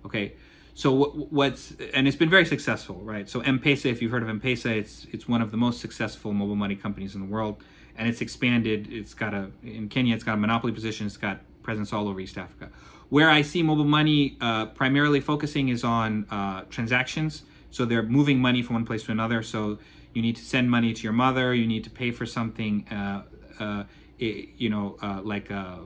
Okay, 0.04 0.32
so 0.76 0.92
what's 1.30 1.72
and 1.94 2.06
it's 2.06 2.18
been 2.18 2.28
very 2.28 2.44
successful, 2.44 2.96
right? 2.96 3.30
So 3.30 3.40
M-Pesa, 3.40 3.86
if 3.86 4.02
you've 4.02 4.10
heard 4.10 4.22
of 4.22 4.28
M-Pesa, 4.28 4.76
it's 4.76 5.06
it's 5.10 5.26
one 5.26 5.40
of 5.40 5.50
the 5.50 5.56
most 5.56 5.80
successful 5.80 6.34
mobile 6.34 6.54
money 6.54 6.76
companies 6.76 7.14
in 7.14 7.22
the 7.22 7.26
world, 7.26 7.64
and 7.96 8.06
it's 8.10 8.20
expanded. 8.20 8.86
It's 8.92 9.14
got 9.14 9.32
a 9.32 9.52
in 9.62 9.88
Kenya, 9.88 10.14
it's 10.14 10.22
got 10.22 10.34
a 10.34 10.36
monopoly 10.36 10.74
position. 10.74 11.06
It's 11.06 11.16
got 11.16 11.40
presence 11.62 11.94
all 11.94 12.08
over 12.08 12.20
East 12.20 12.36
Africa. 12.36 12.68
Where 13.08 13.30
I 13.30 13.40
see 13.40 13.62
mobile 13.62 13.84
money 13.84 14.36
uh, 14.38 14.66
primarily 14.66 15.20
focusing 15.20 15.70
is 15.70 15.82
on 15.82 16.26
uh, 16.30 16.64
transactions. 16.68 17.44
So 17.70 17.86
they're 17.86 18.02
moving 18.02 18.38
money 18.38 18.60
from 18.60 18.74
one 18.74 18.84
place 18.84 19.04
to 19.04 19.12
another. 19.12 19.42
So 19.42 19.78
you 20.12 20.20
need 20.20 20.36
to 20.36 20.44
send 20.44 20.70
money 20.70 20.92
to 20.92 21.02
your 21.02 21.14
mother. 21.14 21.54
You 21.54 21.66
need 21.66 21.84
to 21.84 21.90
pay 21.90 22.10
for 22.10 22.26
something. 22.26 22.86
Uh, 22.90 23.22
uh 23.58 23.84
it, 24.18 24.48
you 24.56 24.70
know, 24.70 24.96
uh, 25.02 25.20
like 25.22 25.50
a, 25.50 25.80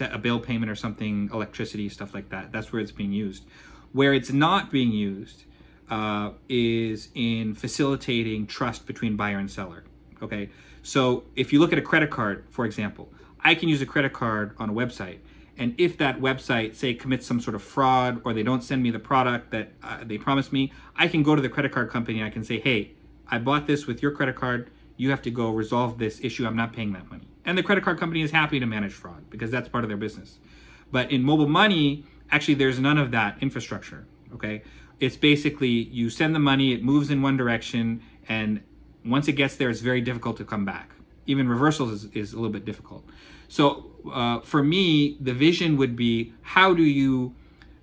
a 0.00 0.18
bill 0.18 0.40
payment 0.40 0.70
or 0.70 0.74
something, 0.74 1.30
electricity, 1.32 1.88
stuff 1.88 2.14
like 2.14 2.28
that. 2.30 2.52
That's 2.52 2.72
where 2.72 2.80
it's 2.80 2.92
being 2.92 3.12
used. 3.12 3.44
Where 3.92 4.12
it's 4.14 4.30
not 4.30 4.70
being 4.70 4.92
used 4.92 5.44
uh, 5.90 6.32
is 6.48 7.08
in 7.14 7.54
facilitating 7.54 8.46
trust 8.46 8.86
between 8.86 9.16
buyer 9.16 9.38
and 9.38 9.50
seller. 9.50 9.84
Okay, 10.22 10.50
so 10.82 11.24
if 11.36 11.52
you 11.52 11.60
look 11.60 11.72
at 11.72 11.78
a 11.78 11.82
credit 11.82 12.10
card, 12.10 12.44
for 12.50 12.64
example, 12.64 13.12
I 13.40 13.54
can 13.54 13.68
use 13.68 13.80
a 13.80 13.86
credit 13.86 14.12
card 14.12 14.54
on 14.58 14.70
a 14.70 14.72
website, 14.72 15.18
and 15.58 15.74
if 15.76 15.98
that 15.98 16.20
website 16.20 16.76
say 16.76 16.94
commits 16.94 17.26
some 17.26 17.40
sort 17.40 17.56
of 17.56 17.62
fraud 17.62 18.20
or 18.24 18.32
they 18.32 18.44
don't 18.44 18.62
send 18.62 18.82
me 18.82 18.90
the 18.90 19.00
product 19.00 19.50
that 19.50 19.72
uh, 19.82 19.98
they 20.04 20.16
promised 20.16 20.52
me, 20.52 20.72
I 20.96 21.08
can 21.08 21.24
go 21.24 21.34
to 21.34 21.42
the 21.42 21.48
credit 21.48 21.72
card 21.72 21.90
company 21.90 22.18
and 22.18 22.26
I 22.26 22.30
can 22.30 22.44
say, 22.44 22.60
hey, 22.60 22.92
I 23.26 23.38
bought 23.38 23.66
this 23.66 23.86
with 23.86 24.00
your 24.00 24.12
credit 24.12 24.36
card. 24.36 24.70
You 24.96 25.10
have 25.10 25.20
to 25.22 25.30
go 25.30 25.50
resolve 25.50 25.98
this 25.98 26.20
issue. 26.22 26.46
I'm 26.46 26.56
not 26.56 26.72
paying 26.72 26.92
that 26.92 27.10
money. 27.10 27.26
And 27.44 27.58
the 27.58 27.64
credit 27.64 27.82
card 27.82 27.98
company 27.98 28.22
is 28.22 28.30
happy 28.30 28.60
to 28.60 28.66
manage 28.66 28.92
fraud 28.92 29.30
because 29.30 29.50
that's 29.50 29.68
part 29.68 29.84
of 29.84 29.88
their 29.88 29.96
business. 29.96 30.38
But 30.92 31.10
in 31.10 31.24
mobile 31.24 31.48
money, 31.48 32.04
actually 32.30 32.54
there's 32.54 32.78
none 32.78 32.98
of 32.98 33.10
that 33.10 33.36
infrastructure 33.40 34.06
Okay, 34.34 34.62
it's 35.00 35.16
basically 35.16 35.68
you 35.68 36.10
send 36.10 36.34
the 36.34 36.38
money, 36.38 36.72
it 36.72 36.82
moves 36.82 37.10
in 37.10 37.22
one 37.22 37.36
direction, 37.36 38.02
and 38.28 38.60
once 39.04 39.28
it 39.28 39.32
gets 39.32 39.56
there, 39.56 39.70
it's 39.70 39.80
very 39.80 40.00
difficult 40.00 40.36
to 40.38 40.44
come 40.44 40.64
back. 40.64 40.90
Even 41.26 41.48
reversals 41.48 41.92
is, 41.92 42.04
is 42.12 42.32
a 42.32 42.36
little 42.36 42.52
bit 42.52 42.64
difficult. 42.64 43.04
So 43.48 43.90
uh, 44.12 44.40
for 44.40 44.62
me, 44.62 45.16
the 45.20 45.32
vision 45.32 45.76
would 45.76 45.96
be 45.96 46.34
how 46.42 46.74
do 46.74 46.82
you 46.82 47.34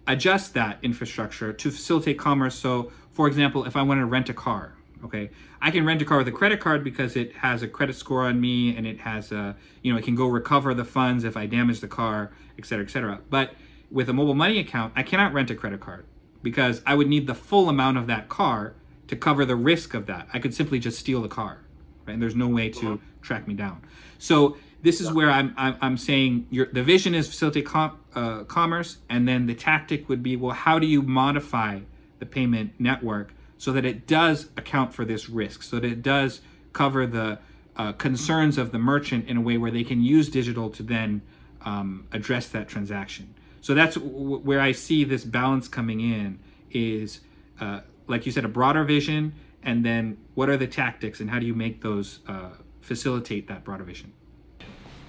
adjust 0.07 0.53
that 0.53 0.77
infrastructure 0.83 1.51
to 1.51 1.71
facilitate 1.71 2.19
commerce? 2.19 2.55
So, 2.55 2.91
for 3.09 3.27
example, 3.27 3.65
if 3.65 3.75
I 3.75 3.81
want 3.81 3.99
to 3.99 4.05
rent 4.05 4.29
a 4.29 4.33
car, 4.33 4.75
okay, 5.03 5.31
I 5.61 5.71
can 5.71 5.85
rent 5.85 6.01
a 6.01 6.05
car 6.05 6.19
with 6.19 6.27
a 6.27 6.31
credit 6.31 6.59
card 6.59 6.83
because 6.83 7.15
it 7.15 7.37
has 7.37 7.63
a 7.63 7.67
credit 7.67 7.95
score 7.95 8.21
on 8.21 8.39
me 8.39 8.75
and 8.75 8.85
it 8.85 8.99
has 8.99 9.31
a, 9.31 9.55
you 9.81 9.91
know, 9.91 9.97
it 9.97 10.03
can 10.03 10.15
go 10.15 10.27
recover 10.27 10.75
the 10.75 10.85
funds 10.85 11.23
if 11.23 11.35
I 11.35 11.47
damage 11.47 11.79
the 11.79 11.87
car, 11.87 12.31
et 12.59 12.65
cetera, 12.65 12.85
et 12.85 12.91
cetera. 12.91 13.19
But 13.31 13.55
with 13.91 14.09
a 14.09 14.13
mobile 14.13 14.33
money 14.33 14.59
account, 14.59 14.93
I 14.95 15.03
cannot 15.03 15.33
rent 15.33 15.49
a 15.51 15.55
credit 15.55 15.79
card 15.79 16.05
because 16.41 16.81
I 16.85 16.95
would 16.95 17.07
need 17.07 17.27
the 17.27 17.35
full 17.35 17.69
amount 17.69 17.97
of 17.97 18.07
that 18.07 18.29
car 18.29 18.73
to 19.07 19.15
cover 19.15 19.45
the 19.45 19.55
risk 19.55 19.93
of 19.93 20.05
that. 20.07 20.27
I 20.33 20.39
could 20.39 20.53
simply 20.53 20.79
just 20.79 20.99
steal 20.99 21.21
the 21.21 21.27
car, 21.27 21.59
right? 22.05 22.13
And 22.13 22.21
there's 22.21 22.35
no 22.35 22.47
way 22.47 22.69
to 22.69 22.99
track 23.21 23.47
me 23.47 23.53
down. 23.53 23.81
So 24.17 24.57
this 24.81 25.01
is 25.01 25.11
where 25.11 25.29
I'm 25.29 25.53
I'm, 25.57 25.75
I'm 25.81 25.97
saying 25.97 26.47
your 26.49 26.67
the 26.67 26.83
vision 26.83 27.15
is 27.15 27.27
facilitate 27.27 27.65
com, 27.65 27.97
uh, 28.13 28.43
commerce, 28.43 28.97
and 29.09 29.27
then 29.27 29.45
the 29.45 29.55
tactic 29.55 30.07
would 30.09 30.23
be 30.23 30.35
well, 30.35 30.53
how 30.53 30.79
do 30.79 30.87
you 30.87 31.01
modify 31.01 31.81
the 32.19 32.25
payment 32.25 32.73
network 32.79 33.33
so 33.57 33.71
that 33.71 33.85
it 33.85 34.07
does 34.07 34.49
account 34.57 34.93
for 34.93 35.05
this 35.05 35.29
risk, 35.29 35.63
so 35.63 35.79
that 35.79 35.91
it 35.91 36.01
does 36.01 36.41
cover 36.73 37.05
the 37.07 37.39
uh, 37.77 37.91
concerns 37.93 38.57
of 38.57 38.71
the 38.71 38.79
merchant 38.79 39.27
in 39.27 39.37
a 39.37 39.41
way 39.41 39.57
where 39.57 39.71
they 39.71 39.83
can 39.83 40.01
use 40.01 40.29
digital 40.29 40.69
to 40.69 40.83
then 40.83 41.21
um, 41.61 42.07
address 42.11 42.47
that 42.49 42.67
transaction. 42.67 43.33
So 43.65 43.73
that's 43.73 43.95
w- 43.95 44.37
where 44.37 44.61
I 44.61 44.73
see 44.73 45.03
this 45.03 45.23
balance 45.23 45.67
coming 45.67 45.99
in 45.99 46.37
is, 46.69 47.21
uh, 47.59 47.79
like 48.05 48.27
you 48.27 48.31
said, 48.31 48.45
a 48.45 48.47
broader 48.47 48.83
vision, 48.83 49.33
and 49.63 49.83
then 49.83 50.17
what 50.35 50.51
are 50.51 50.57
the 50.57 50.67
tactics 50.67 51.19
and 51.19 51.31
how 51.31 51.39
do 51.39 51.47
you 51.47 51.55
make 51.55 51.81
those 51.81 52.19
uh, 52.27 52.49
facilitate 52.81 53.47
that 53.47 53.63
broader 53.63 53.83
vision? 53.83 54.13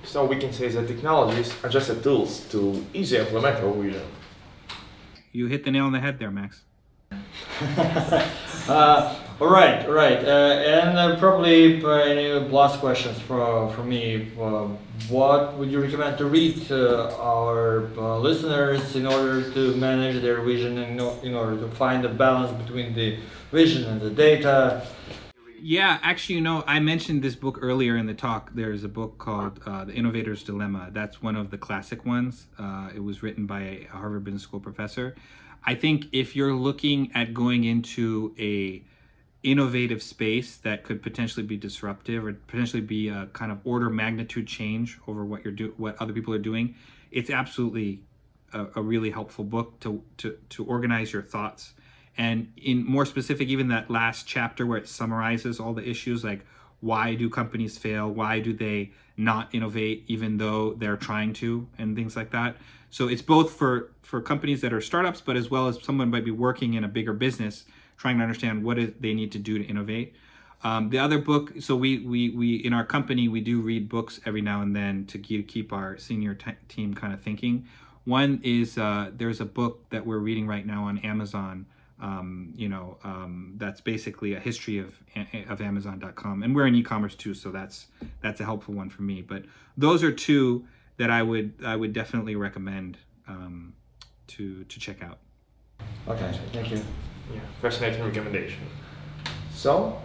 So 0.05 0.25
we 0.25 0.39
can 0.39 0.55
say 0.55 0.69
that 0.69 0.89
technologies 0.89 1.53
are 1.63 1.69
just 1.69 1.89
the 1.89 2.01
tools 2.01 2.49
to 2.53 2.83
easily 2.95 3.21
implement 3.21 3.63
our 3.63 3.75
vision. 3.75 4.07
You 5.33 5.49
hit 5.49 5.65
the 5.65 5.71
nail 5.71 5.85
on 5.85 5.93
the 5.93 6.01
head 6.01 6.19
there, 6.19 6.31
Max. 6.31 6.65
uh, 8.69 9.15
all 9.39 9.51
right, 9.51 9.85
all 9.87 9.93
right, 9.93 10.19
uh, 10.25 10.81
and 10.81 10.99
uh, 10.99 11.19
probably 11.19 11.85
uh, 11.85 11.89
any 11.89 12.29
last 12.49 12.81
questions 12.81 13.21
for 13.21 13.71
for 13.75 13.83
me. 13.83 14.33
Uh, 14.41 14.69
what 15.09 15.57
would 15.59 15.71
you 15.71 15.81
recommend 15.81 16.17
to 16.19 16.25
read 16.25 16.67
to 16.69 17.15
our 17.17 17.87
uh, 17.99 18.19
listeners 18.19 18.97
in 18.97 19.07
order 19.07 19.53
to 19.53 19.77
manage 19.77 20.23
their 20.23 20.41
vision 20.41 20.79
and 20.79 21.01
in 21.23 21.35
order 21.35 21.57
to 21.61 21.69
find 21.77 22.05
a 22.05 22.09
balance 22.09 22.51
between 22.63 22.95
the 22.95 23.19
vision 23.53 23.85
and 23.85 24.01
the 24.01 24.11
data? 24.11 24.87
Yeah, 25.61 25.99
actually, 26.03 26.37
you 26.37 26.41
know, 26.43 26.63
I 26.67 26.81
mentioned 26.81 27.23
this 27.23 27.35
book 27.35 27.59
earlier 27.61 27.97
in 27.97 28.07
the 28.07 28.15
talk. 28.15 28.53
There's 28.55 28.85
a 28.85 28.89
book 28.89 29.19
called 29.19 29.61
uh, 29.67 29.85
The 29.85 29.93
Innovator's 29.93 30.43
Dilemma. 30.43 30.91
That's 30.93 31.23
one 31.23 31.35
of 31.35 31.51
the 31.51 31.59
classic 31.59 32.05
ones. 32.05 32.47
Uh, 32.59 32.91
it 32.95 33.01
was 33.01 33.23
written 33.23 33.47
by 33.47 33.61
a 33.61 33.85
Harvard 33.91 34.25
Business 34.25 34.43
School 34.43 34.61
professor. 34.61 35.17
I 35.67 35.75
think 35.75 36.07
if 36.13 36.37
you're 36.37 36.55
looking 36.55 37.11
at 37.13 37.35
going 37.35 37.65
into 37.65 38.35
a 38.39 38.85
innovative 39.43 40.03
space 40.03 40.57
that 40.57 40.83
could 40.83 41.03
potentially 41.03 41.45
be 41.45 41.57
disruptive 41.57 42.25
or 42.25 42.33
potentially 42.33 42.81
be 42.81 43.09
a 43.09 43.27
kind 43.33 43.53
of 43.53 43.59
order 43.65 43.91
magnitude 43.91 44.47
change 44.47 44.99
over 45.07 45.25
what 45.25 45.45
you're 45.45 45.53
do 45.53 45.75
what 45.77 45.97
other 46.01 46.13
people 46.13 46.33
are 46.33 46.39
doing, 46.39 46.75
it's 47.11 47.31
absolutely 47.31 48.03
a, 48.53 48.67
a 48.77 48.83
really 48.83 49.11
helpful 49.11 49.45
book 49.45 49.79
to, 49.81 50.03
to 50.19 50.39
to 50.49 50.65
organize 50.65 51.13
your 51.13 51.23
thoughts. 51.23 51.75
And 52.17 52.53
in 52.57 52.85
more 52.87 53.05
specific 53.05 53.49
even 53.49 53.69
that 53.69 53.91
last 53.91 54.27
chapter 54.27 54.65
where 54.65 54.79
it 54.79 54.89
summarizes 54.89 55.61
all 55.61 55.75
the 55.75 55.87
issues 55.89 56.25
like 56.25 56.47
why 56.81 57.15
do 57.15 57.29
companies 57.31 57.79
fail? 57.79 58.09
Why 58.09 58.41
do 58.41 58.53
they 58.53 58.93
not 59.17 59.49
innovate 59.55 60.05
even 60.09 60.37
though 60.37 60.75
they're 60.75 60.97
trying 60.97 61.33
to 61.35 61.69
and 61.79 61.97
things 61.97 62.17
like 62.17 62.31
that? 62.31 62.57
So 62.91 63.09
it's 63.09 63.23
both 63.23 63.53
for 63.53 63.91
for 64.03 64.21
companies 64.21 64.61
that 64.61 64.73
are 64.73 64.81
startups 64.81 65.21
but 65.21 65.37
as 65.37 65.51
well 65.51 65.69
as 65.69 65.83
someone 65.83 66.11
might 66.11 66.25
be 66.25 66.31
working 66.31 66.75
in 66.75 66.85
a 66.85 66.89
bigger 66.89 67.13
business 67.13 67.65
trying 67.97 68.19
to 68.19 68.23
understand 68.23 68.63
what 68.63 68.79
is, 68.79 68.93
they 69.01 69.15
need 69.15 69.33
to 69.33 69.39
do 69.39 69.59
to 69.59 69.65
innovate. 69.65 70.15
Um, 70.63 70.91
the 70.91 70.99
other 70.99 71.19
book 71.19 71.55
so 71.61 71.77
we, 71.77 71.99
we 71.99 72.31
we 72.31 72.57
in 72.57 72.73
our 72.73 72.85
company 72.85 73.29
we 73.29 73.41
do 73.41 73.61
read 73.61 73.89
books 73.89 74.21
every 74.25 74.43
now 74.43 74.63
and 74.63 74.75
then 74.75 75.05
to 75.07 75.19
keep, 75.19 75.73
our 75.73 75.99
senior 75.99 76.35
t- 76.35 76.53
team 76.69 76.95
kind 76.95 77.13
of 77.13 77.21
thinking. 77.21 77.67
One 78.05 78.41
is 78.45 78.79
uh, 78.79 79.11
there's 79.15 79.41
a 79.41 79.45
book 79.45 79.89
that 79.91 80.07
we're 80.07 80.19
reading 80.19 80.47
right 80.47 80.65
now 80.65 80.85
on 80.85 80.99
amazon 80.99 81.67
um, 82.01 82.53
you 82.55 82.69
know, 82.69 82.99
um, 83.05 83.55
that's 83.57 83.81
basically 83.81 84.35
a 84.35 84.41
history 84.41 84.79
of 84.79 85.01
of 85.49 85.61
Amazon.com, 85.61 86.43
and 86.43 86.55
we're 86.55 86.67
in 86.67 86.75
e-commerce 86.75 87.15
too, 87.15 87.35
so 87.35 87.51
that's 87.51 87.87
that's 88.21 88.41
a 88.41 88.45
helpful 88.45 88.75
one 88.75 88.91
for 88.91 89.03
me. 89.03 89.23
But 89.23 89.45
those 89.77 90.03
are 90.03 90.13
two 90.13 90.67
that 90.99 91.11
I 91.11 91.23
would 91.23 91.55
I 91.65 91.77
would 91.77 91.93
definitely 91.93 92.37
recommend 92.37 92.99
um, 93.27 93.75
to 94.29 94.65
to 94.65 94.81
check 94.81 95.03
out. 95.03 95.19
Okay, 96.07 96.39
thank 96.53 96.71
you. 96.71 96.81
Yeah, 97.33 97.41
fascinating 97.61 98.05
recommendation. 98.05 98.61
So, 99.53 99.99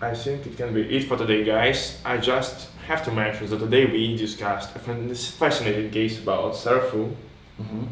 I 0.00 0.14
think 0.14 0.46
it 0.46 0.56
can 0.56 0.74
be 0.74 0.82
it 0.82 1.04
for 1.04 1.16
today, 1.16 1.44
guys. 1.44 2.00
I 2.04 2.16
just 2.16 2.70
have 2.86 3.04
to 3.04 3.12
mention 3.12 3.46
that 3.46 3.58
today 3.58 3.86
we 3.86 4.16
discussed 4.16 4.74
a 4.74 4.78
fascinating 4.80 5.90
case 5.90 6.18
about 6.18 6.54
Sarafu. 6.54 7.14
Mm-hmm. 7.60 7.84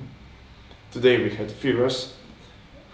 Today 0.91 1.23
we 1.23 1.31
had 1.31 1.49
Firas 1.51 2.13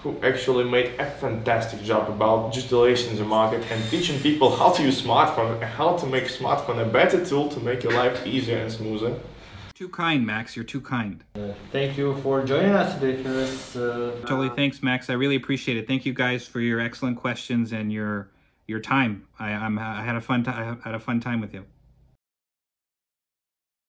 who 0.04 0.14
actually 0.22 0.64
made 0.64 0.92
a 1.00 1.10
fantastic 1.12 1.82
job 1.82 2.10
about 2.10 2.52
digitalization 2.52 3.12
in 3.12 3.16
the 3.16 3.24
market 3.24 3.64
and 3.70 3.82
teaching 3.90 4.20
people 4.20 4.54
how 4.54 4.70
to 4.70 4.82
use 4.82 5.00
smartphone 5.00 5.54
and 5.54 5.64
how 5.64 5.96
to 5.96 6.04
make 6.06 6.24
smartphone 6.24 6.78
a 6.80 6.84
better 6.84 7.24
tool 7.24 7.48
to 7.48 7.58
make 7.60 7.82
your 7.82 7.94
life 7.94 8.26
easier 8.26 8.58
and 8.58 8.70
smoother. 8.70 9.18
Too 9.72 9.88
kind, 9.88 10.24
Max. 10.26 10.56
You're 10.56 10.64
too 10.66 10.82
kind. 10.82 11.24
Uh, 11.34 11.54
thank 11.72 11.96
you 11.96 12.14
for 12.22 12.44
joining 12.44 12.72
us 12.72 12.94
today, 13.00 13.22
Firas. 13.22 13.74
Uh, 13.74 14.20
totally. 14.26 14.50
Thanks, 14.50 14.82
Max. 14.82 15.08
I 15.08 15.14
really 15.14 15.36
appreciate 15.36 15.78
it. 15.78 15.88
Thank 15.88 16.04
you 16.04 16.12
guys 16.12 16.46
for 16.46 16.60
your 16.60 16.80
excellent 16.80 17.16
questions 17.16 17.72
and 17.72 17.90
your 17.90 18.28
your 18.66 18.80
time. 18.80 19.26
I, 19.38 19.52
I'm 19.52 19.78
I 19.78 20.02
had 20.02 20.16
a 20.16 20.20
fun 20.20 20.44
time. 20.44 20.80
I 20.84 20.88
had 20.88 20.94
a 20.94 21.00
fun 21.00 21.18
time 21.18 21.40
with 21.40 21.54
you. 21.54 21.64